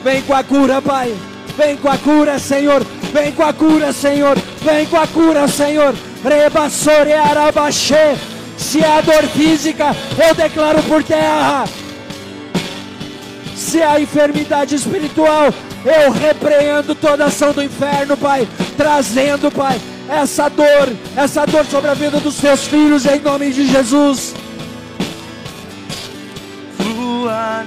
[0.03, 1.15] Vem com a cura, Pai.
[1.57, 2.85] Vem com a cura, Senhor.
[3.11, 4.37] Vem com a cura, Senhor.
[4.61, 5.95] Vem com a cura, Senhor.
[6.23, 8.15] Rebassore arabaxê.
[8.57, 9.95] Se é dor física,
[10.27, 11.65] eu declaro por terra.
[13.55, 15.53] Se é enfermidade espiritual,
[15.83, 18.47] eu repreendo toda ação do inferno, Pai.
[18.77, 23.67] Trazendo, Pai, essa dor, essa dor sobre a vida dos teus filhos, em nome de
[23.67, 24.35] Jesus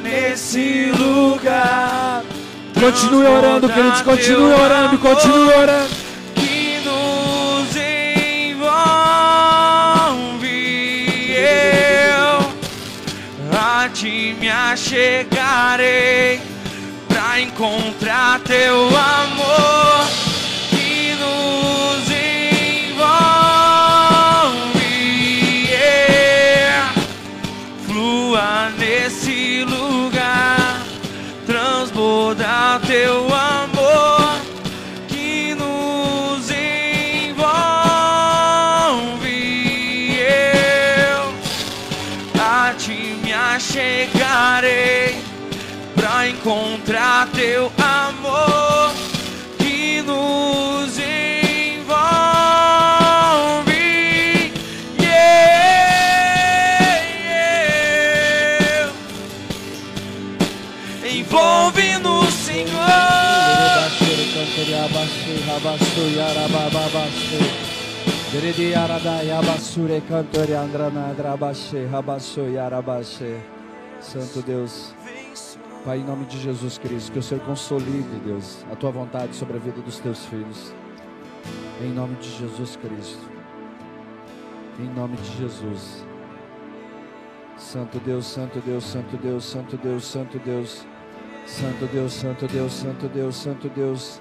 [0.02, 2.22] nesse lugar.
[2.78, 5.88] Continue orando, queridos, continue orando, continue orando.
[6.34, 8.96] Que nos envolve.
[11.36, 12.52] Eu
[13.58, 16.40] a ti me achegarei
[17.08, 20.17] pra encontrar teu amor.
[74.00, 74.94] Santo Deus,
[75.84, 79.56] Pai, em nome de Jesus Cristo, que o Senhor consolide, Deus, a tua vontade sobre
[79.56, 80.74] a vida dos teus filhos.
[81.80, 83.30] Em nome de Jesus Cristo.
[84.78, 86.04] Em nome de Jesus.
[87.56, 90.86] Santo Deus, Santo Deus, Santo Deus, Santo Deus, Santo Deus.
[91.46, 94.20] Santo Deus, Santo Deus, Santo Deus, Santo Deus.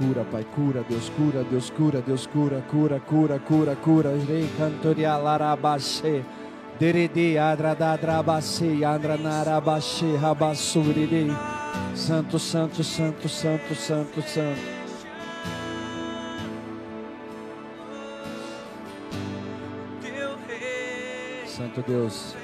[0.00, 4.10] Cura, Pai, cura, Deus, cura, Deus, cura, Deus, cura, cura, cura, cura, cura.
[4.26, 6.24] Rei cantoria larabashe.
[6.78, 11.28] Derede adradadrabashe, andranarabashe, rabassuride.
[11.94, 14.80] Santo, santo, santo, santo, santo, santo.
[21.44, 22.34] Santo Deus,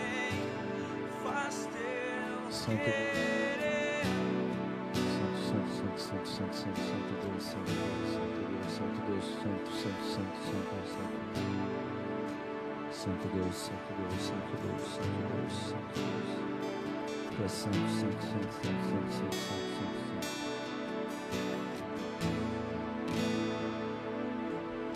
[2.50, 3.15] Santo Deus.
[13.06, 16.28] Santo Deus, santo Deus, santo Deus, santo Deus, santo Deus.
[17.36, 19.96] Tu és santo, santo, santo, santo, santo, santo, santo, santo,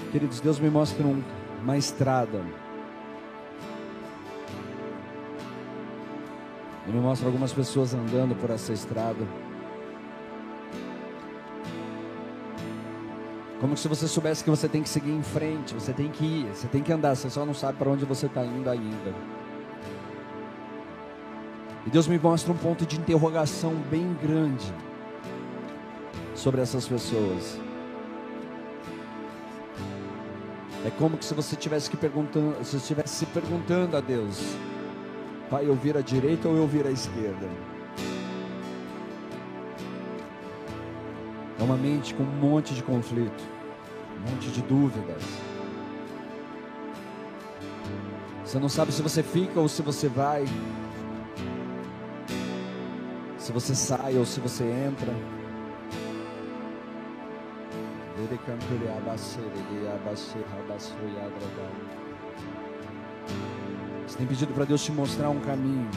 [0.00, 0.10] santo.
[0.10, 1.22] Queridos, Deus me mostra um-
[1.62, 2.44] uma estrada.
[6.84, 9.24] Ele me mostra algumas pessoas andando por essa estrada.
[13.60, 16.46] Como se você soubesse que você tem que seguir em frente, você tem que ir,
[16.46, 19.14] você tem que andar, você só não sabe para onde você está indo ainda.
[21.86, 24.72] E Deus me mostra um ponto de interrogação bem grande
[26.34, 27.60] sobre essas pessoas.
[30.86, 34.56] É como se você tivesse que perguntando, se estivesse se perguntando a Deus,
[35.50, 37.69] Pai, eu vir à direita ou eu vir à esquerda?
[41.60, 43.44] É uma mente com um monte de conflito,
[44.16, 45.22] um monte de dúvidas.
[48.42, 50.46] Você não sabe se você fica ou se você vai,
[53.38, 55.12] se você sai ou se você entra.
[64.06, 65.90] Você tem pedido para Deus te mostrar um caminho.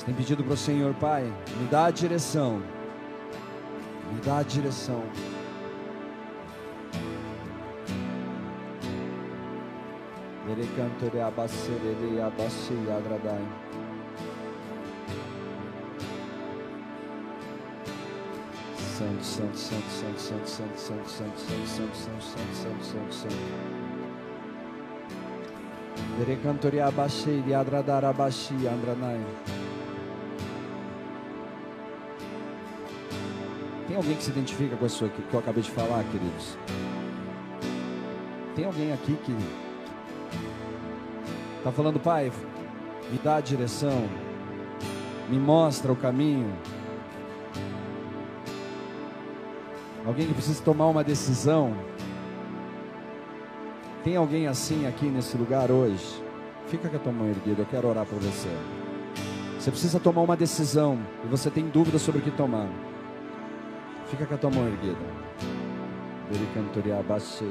[0.00, 1.24] Você tem pedido para o Senhor, Pai,
[1.58, 2.62] me dá a direção.
[4.10, 5.04] Me dá a direção.
[10.48, 11.74] Ele ele ele abaixou
[12.82, 13.46] e agradou.
[18.78, 23.36] Santo, santo, santo, santo, santo, santo, santo, santo, santo, santo, santo, santo, santo, santo, santo.
[26.18, 29.20] Dere cantoria abaixei, de agradar abaixi, andranai.
[34.00, 36.56] Alguém que se identifica com isso que eu acabei de falar, queridos?
[38.56, 39.36] Tem alguém aqui que
[41.58, 42.32] está falando, pai,
[43.10, 44.08] me dá a direção,
[45.28, 46.50] me mostra o caminho.
[50.06, 51.76] Alguém que precisa tomar uma decisão.
[54.02, 56.24] Tem alguém assim aqui nesse lugar hoje?
[56.68, 58.48] Fica com a tua mão erguida, eu quero orar por você.
[59.58, 62.68] Você precisa tomar uma decisão e você tem dúvida sobre o que tomar.
[64.10, 64.98] Fica com a tua mão erguida.
[66.32, 67.44] Ele cantoria abaixo.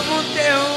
[0.00, 0.69] Derrama o teu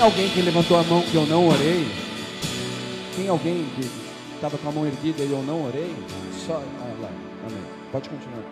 [0.00, 1.86] tem alguém que levantou a mão que eu não orei?
[3.14, 3.90] Tem alguém que
[4.34, 5.94] estava com a mão erguida e eu não orei?
[6.46, 6.54] Só.
[6.54, 7.10] Ah, lá.
[7.46, 7.62] Amém.
[7.92, 8.44] Pode continuar.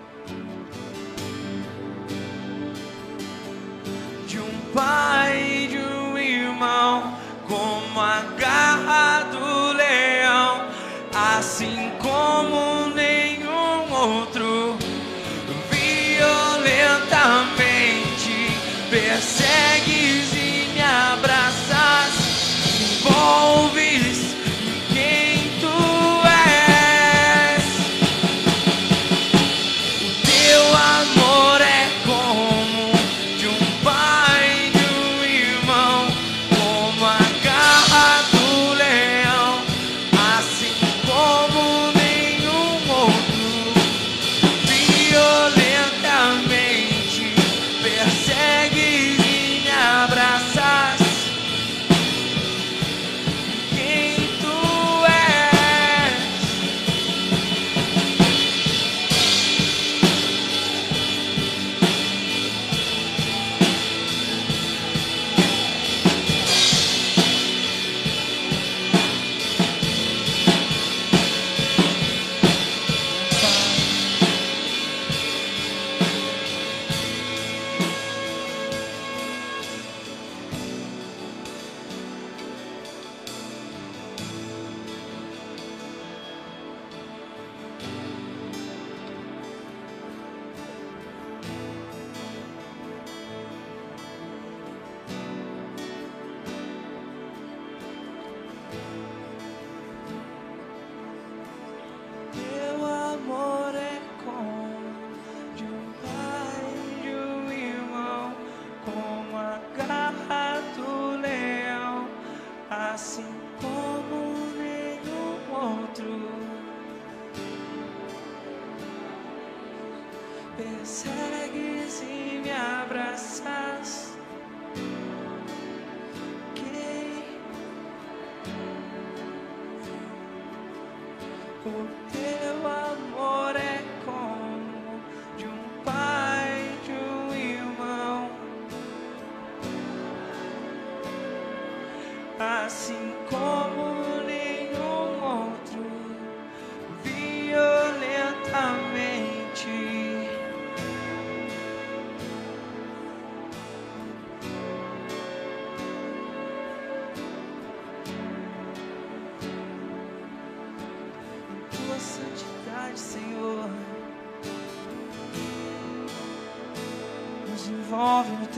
[4.27, 7.15] de um pai e de um irmão,
[7.49, 10.67] como a garra do leão,
[11.15, 12.88] assim como nenhum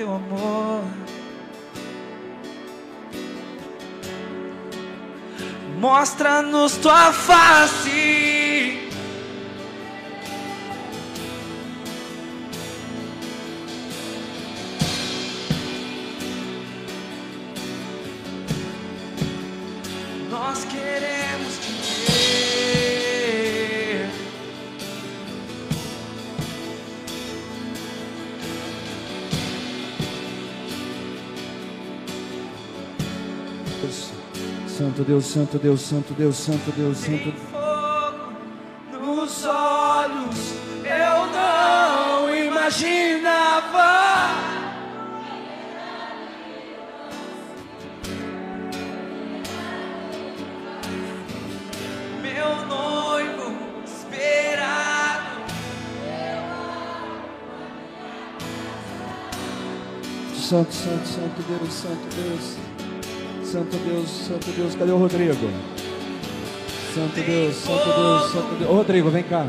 [0.00, 0.82] teu amor.
[5.78, 8.19] Mostra-nos tua face.
[35.10, 38.32] Deus, Santo Deus, Santo Deus, Santo Deus, Santo Tem fogo
[38.92, 40.54] nos olhos,
[40.84, 43.90] eu não imaginava.
[52.22, 55.40] Meu noivo esperado,
[60.36, 62.69] Santo, Santo, Santo Deus, Santo Deus.
[63.50, 65.34] Santo Deus, Santo Deus, cadê o Rodrigo?
[66.94, 68.70] Santo Deus, Santo Deus, Santo Deus.
[68.70, 69.44] Ô Rodrigo, vem cá.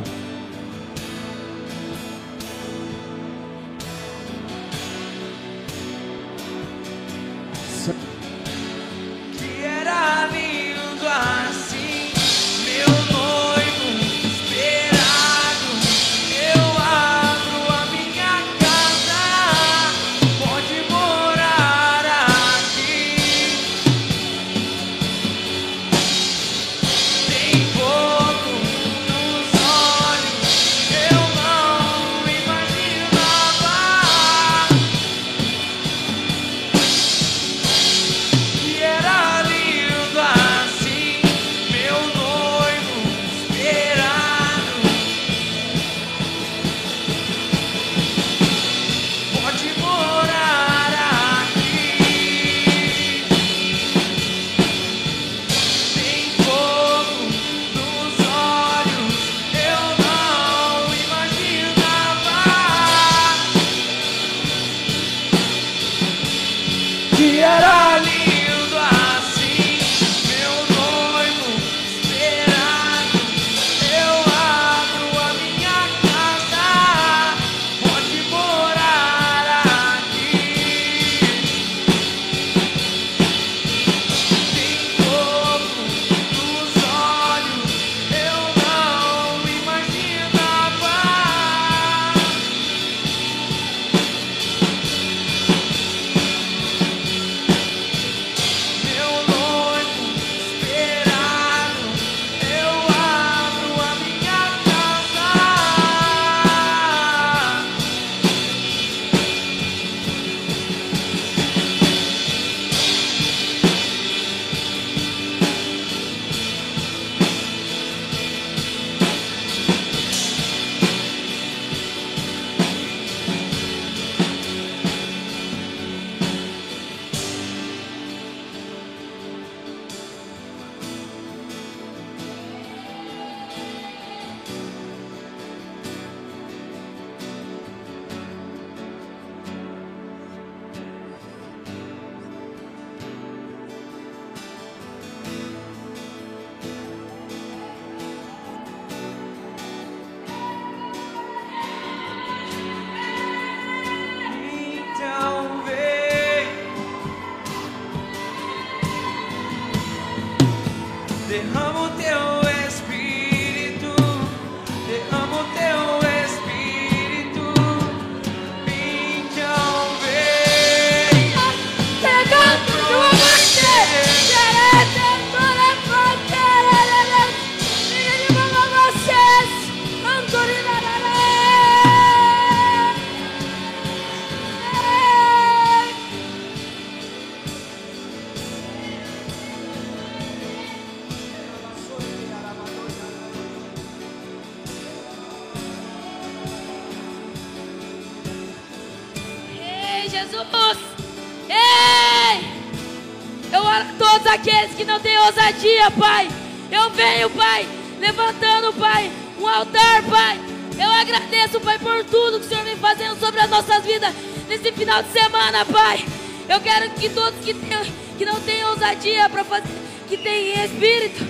[205.52, 206.30] Ousadia, Pai.
[206.72, 207.68] Eu venho, Pai,
[208.00, 210.40] levantando, Pai, um altar, Pai.
[210.80, 214.14] Eu agradeço, Pai, por tudo que o Senhor vem fazendo sobre as nossas vidas
[214.48, 216.06] nesse final de semana, Pai.
[216.48, 217.84] Eu quero que todos que, tenham,
[218.18, 219.68] que não têm ousadia para fazer,
[220.08, 221.28] que têm espírito.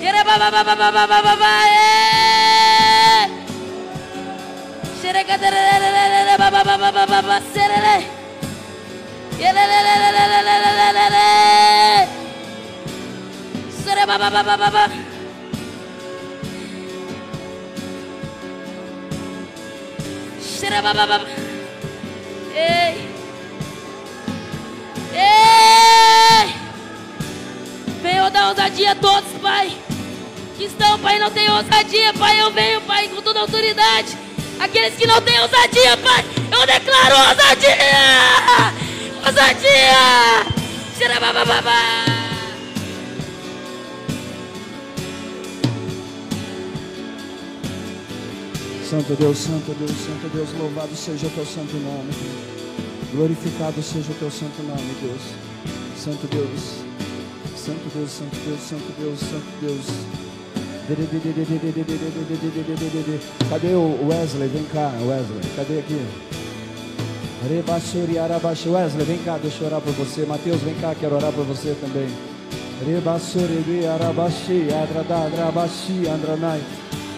[0.00, 1.60] Yerebababababababa,
[22.54, 23.08] Ei.
[25.14, 26.54] Ei.
[28.02, 29.76] Venham dar ousadia a todos, Pai.
[30.56, 32.40] Que estão, Pai, não tem ousadia, Pai.
[32.40, 34.16] Eu venho, Pai, com toda autoridade.
[34.60, 38.72] Aqueles que não têm ousadia, Pai, eu declaro ousadia!
[39.26, 40.46] Ousadia!
[40.96, 42.13] Xerababababa!
[48.94, 52.12] Santo Deus, Santo Deus, Santo Deus, louvado seja o teu santo nome.
[53.12, 55.20] Glorificado seja o teu santo nome, Deus.
[55.98, 56.78] Santo Deus,
[57.56, 59.84] Santo Deus, Santo Deus, Santo Deus, Santo Deus.
[63.50, 64.46] Cadê o Wesley?
[64.46, 65.42] Vem cá, Wesley.
[65.56, 66.00] Cadê aqui?
[67.48, 68.68] Rebaxuri Arabaxi.
[68.68, 70.24] Wesley, vem cá, deixa eu orar por você.
[70.24, 72.06] Mateus, vem cá, quero orar por você também.
[72.86, 76.62] Rebaxuri Arabaxi, Adradadrabaxi, Andranai.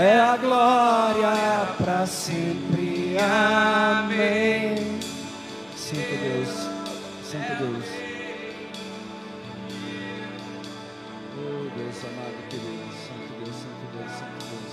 [0.00, 3.16] É a glória para sempre.
[3.18, 4.76] Amém.
[5.74, 6.48] Santo Deus,
[7.24, 7.84] Santo Deus.
[11.34, 12.92] Oh Deus amado, querido.
[12.92, 14.72] Santo Deus, Santo Deus, Santo Deus.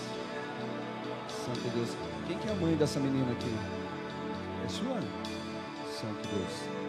[1.43, 1.89] Santo Deus.
[2.27, 3.55] Quem que é a mãe dessa menina aqui?
[4.63, 4.99] É sua?
[5.91, 6.84] Santo Deus.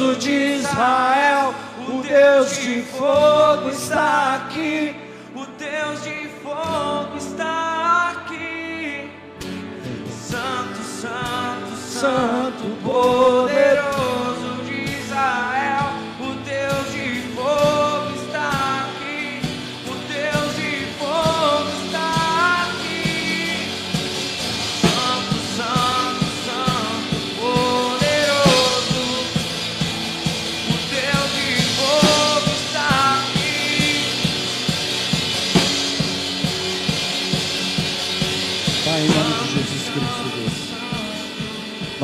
[0.00, 0.49] Poderoso de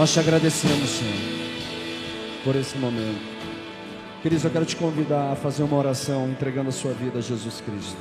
[0.07, 1.15] Nós te agradecemos, Senhor,
[2.45, 3.19] por esse momento.
[4.23, 7.61] Queridos, eu quero te convidar a fazer uma oração entregando a sua vida a Jesus
[7.61, 7.99] Cristo.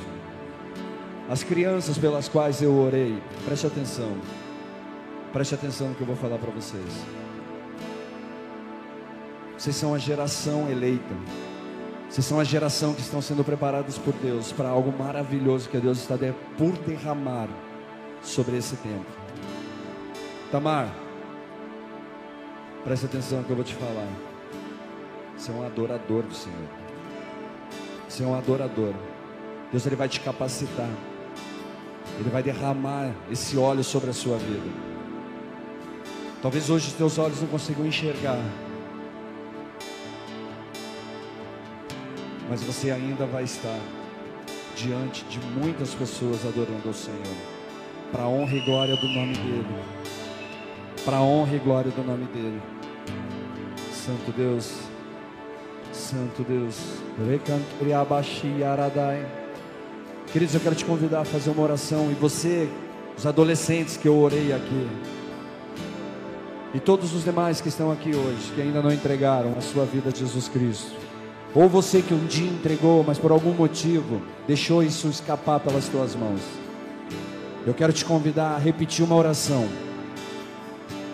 [1.28, 4.16] As crianças pelas quais eu orei, preste atenção.
[5.32, 6.84] Preste atenção no que eu vou falar para vocês.
[9.58, 11.16] Vocês são a geração eleita.
[12.08, 15.98] Vocês são a geração que estão sendo preparados por Deus para algo maravilhoso que Deus
[15.98, 16.14] está
[16.56, 17.48] por derramar
[18.22, 19.10] sobre esse tempo.
[20.52, 21.05] Tamar,
[22.86, 24.08] preste atenção no que eu vou te falar.
[25.36, 26.68] Você é um adorador do Senhor.
[28.08, 28.94] Você é um adorador.
[29.72, 30.88] Deus ele vai te capacitar.
[32.16, 34.70] Ele vai derramar esse óleo sobre a sua vida.
[36.40, 38.40] Talvez hoje os teus olhos não consigam enxergar.
[42.48, 43.80] Mas você ainda vai estar
[44.76, 47.36] diante de muitas pessoas adorando ao Senhor.
[48.12, 49.66] Para a honra e glória do nome dEle.
[51.04, 52.75] Para a honra e glória do nome dEle.
[54.06, 54.72] Santo Deus.
[55.92, 56.76] Santo Deus.
[60.32, 62.08] Queridos, eu quero te convidar a fazer uma oração.
[62.12, 62.68] E você,
[63.18, 64.88] os adolescentes que eu orei aqui.
[66.72, 70.10] E todos os demais que estão aqui hoje, que ainda não entregaram a sua vida
[70.10, 70.94] a Jesus Cristo.
[71.52, 76.14] Ou você que um dia entregou, mas por algum motivo deixou isso escapar pelas tuas
[76.14, 76.42] mãos.
[77.66, 79.66] Eu quero te convidar a repetir uma oração.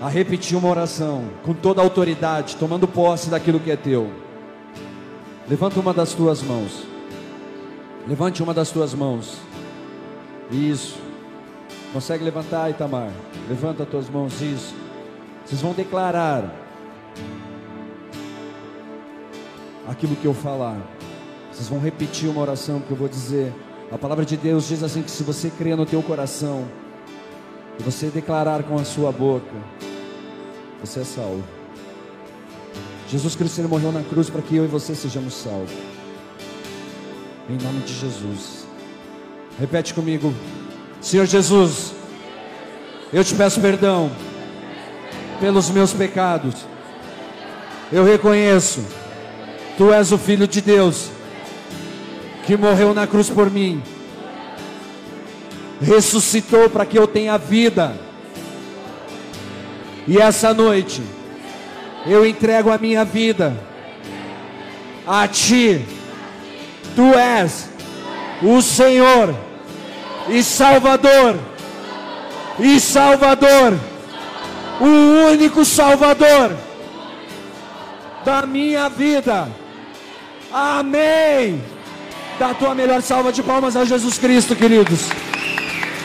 [0.03, 4.11] A repetir uma oração com toda a autoridade, tomando posse daquilo que é teu.
[5.49, 6.83] Levanta uma das tuas mãos.
[8.09, 9.39] Levante uma das tuas mãos.
[10.51, 10.99] Isso.
[11.93, 13.11] Consegue levantar, Itamar?
[13.49, 14.75] Levanta as tuas mãos, isso.
[15.47, 16.53] Vocês vão declarar
[19.87, 20.79] aquilo que eu falar.
[21.53, 23.53] Vocês vão repetir uma oração que eu vou dizer.
[23.93, 26.67] A palavra de Deus diz assim que se você crer no teu coração
[27.79, 29.55] e você declarar com a sua boca,
[30.83, 31.45] você é salvo.
[33.09, 35.71] Jesus Cristo morreu na cruz para que eu e você sejamos salvos.
[37.49, 38.67] Em nome de Jesus.
[39.59, 40.35] Repete comigo.
[41.01, 41.93] Senhor Jesus,
[43.13, 44.11] eu te peço perdão
[45.41, 46.67] pelos meus pecados.
[47.93, 48.85] Eu reconheço,
[49.77, 51.11] tu és o Filho de Deus
[52.47, 53.81] que morreu na cruz por mim,
[55.81, 57.95] ressuscitou para que eu tenha vida.
[60.07, 61.03] E essa noite
[62.07, 63.57] eu entrego a minha vida
[65.07, 65.85] a ti.
[66.95, 67.71] Tu és
[68.43, 69.35] o Senhor
[70.29, 71.39] e Salvador.
[72.59, 73.79] E Salvador,
[74.79, 76.53] o único Salvador
[78.25, 79.49] da minha vida.
[80.53, 81.63] Amém.
[82.39, 85.09] Dá a tua melhor salva de palmas a Jesus Cristo, queridos.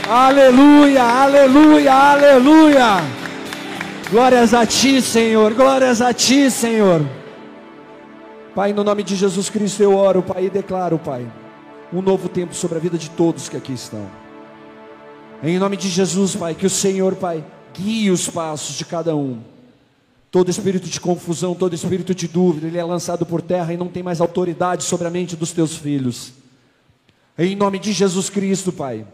[0.10, 3.26] Aleluia, aleluia, aleluia.
[4.09, 5.53] Glórias a ti, Senhor.
[5.53, 7.05] Glórias a ti, Senhor.
[8.55, 11.29] Pai, no nome de Jesus Cristo eu oro, Pai, e declaro, Pai,
[11.91, 14.09] um novo tempo sobre a vida de todos que aqui estão.
[15.43, 17.43] Em nome de Jesus, Pai, que o Senhor, Pai,
[17.73, 19.39] guie os passos de cada um.
[20.31, 23.89] Todo espírito de confusão, todo espírito de dúvida, ele é lançado por terra e não
[23.89, 26.31] tem mais autoridade sobre a mente dos teus filhos.
[27.38, 29.05] Em nome de Jesus Cristo, Pai.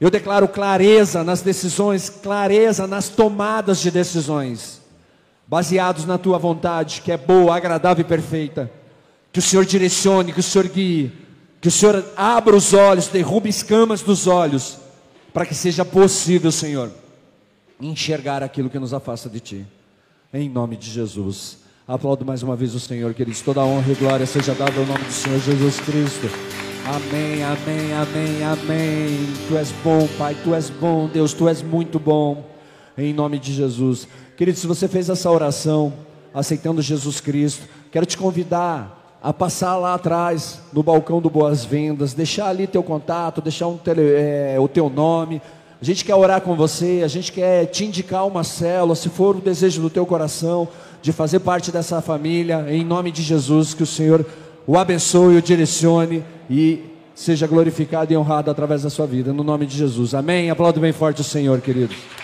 [0.00, 4.80] Eu declaro clareza nas decisões, clareza nas tomadas de decisões,
[5.46, 8.70] baseados na tua vontade, que é boa, agradável e perfeita.
[9.32, 11.12] Que o Senhor direcione, que o Senhor guie,
[11.60, 14.78] que o Senhor abra os olhos, derrube escamas dos olhos,
[15.32, 16.90] para que seja possível, Senhor,
[17.80, 19.66] enxergar aquilo que nos afasta de Ti.
[20.32, 21.58] Em nome de Jesus.
[21.86, 23.40] Aplaudo mais uma vez o Senhor, queridos.
[23.40, 26.63] Toda honra e glória seja dada ao nome do Senhor Jesus Cristo.
[26.86, 29.28] Amém, amém, amém, amém.
[29.48, 32.44] Tu és bom, Pai, tu és bom, Deus, tu és muito bom.
[32.98, 34.06] Em nome de Jesus.
[34.36, 35.94] Querido, se você fez essa oração,
[36.34, 42.12] aceitando Jesus Cristo, quero te convidar a passar lá atrás, no balcão do Boas Vendas,
[42.12, 45.40] deixar ali teu contato, deixar um tele, é, o teu nome.
[45.80, 49.36] A gente quer orar com você, a gente quer te indicar uma célula, se for
[49.36, 50.68] o desejo do teu coração,
[51.00, 52.66] de fazer parte dessa família.
[52.68, 54.26] Em nome de Jesus, que o Senhor
[54.66, 56.84] o abençoe, o direcione e
[57.14, 59.32] seja glorificado e honrado através da sua vida.
[59.32, 60.14] No nome de Jesus.
[60.14, 60.50] Amém.
[60.50, 62.23] Aplaudo bem forte o Senhor, queridos.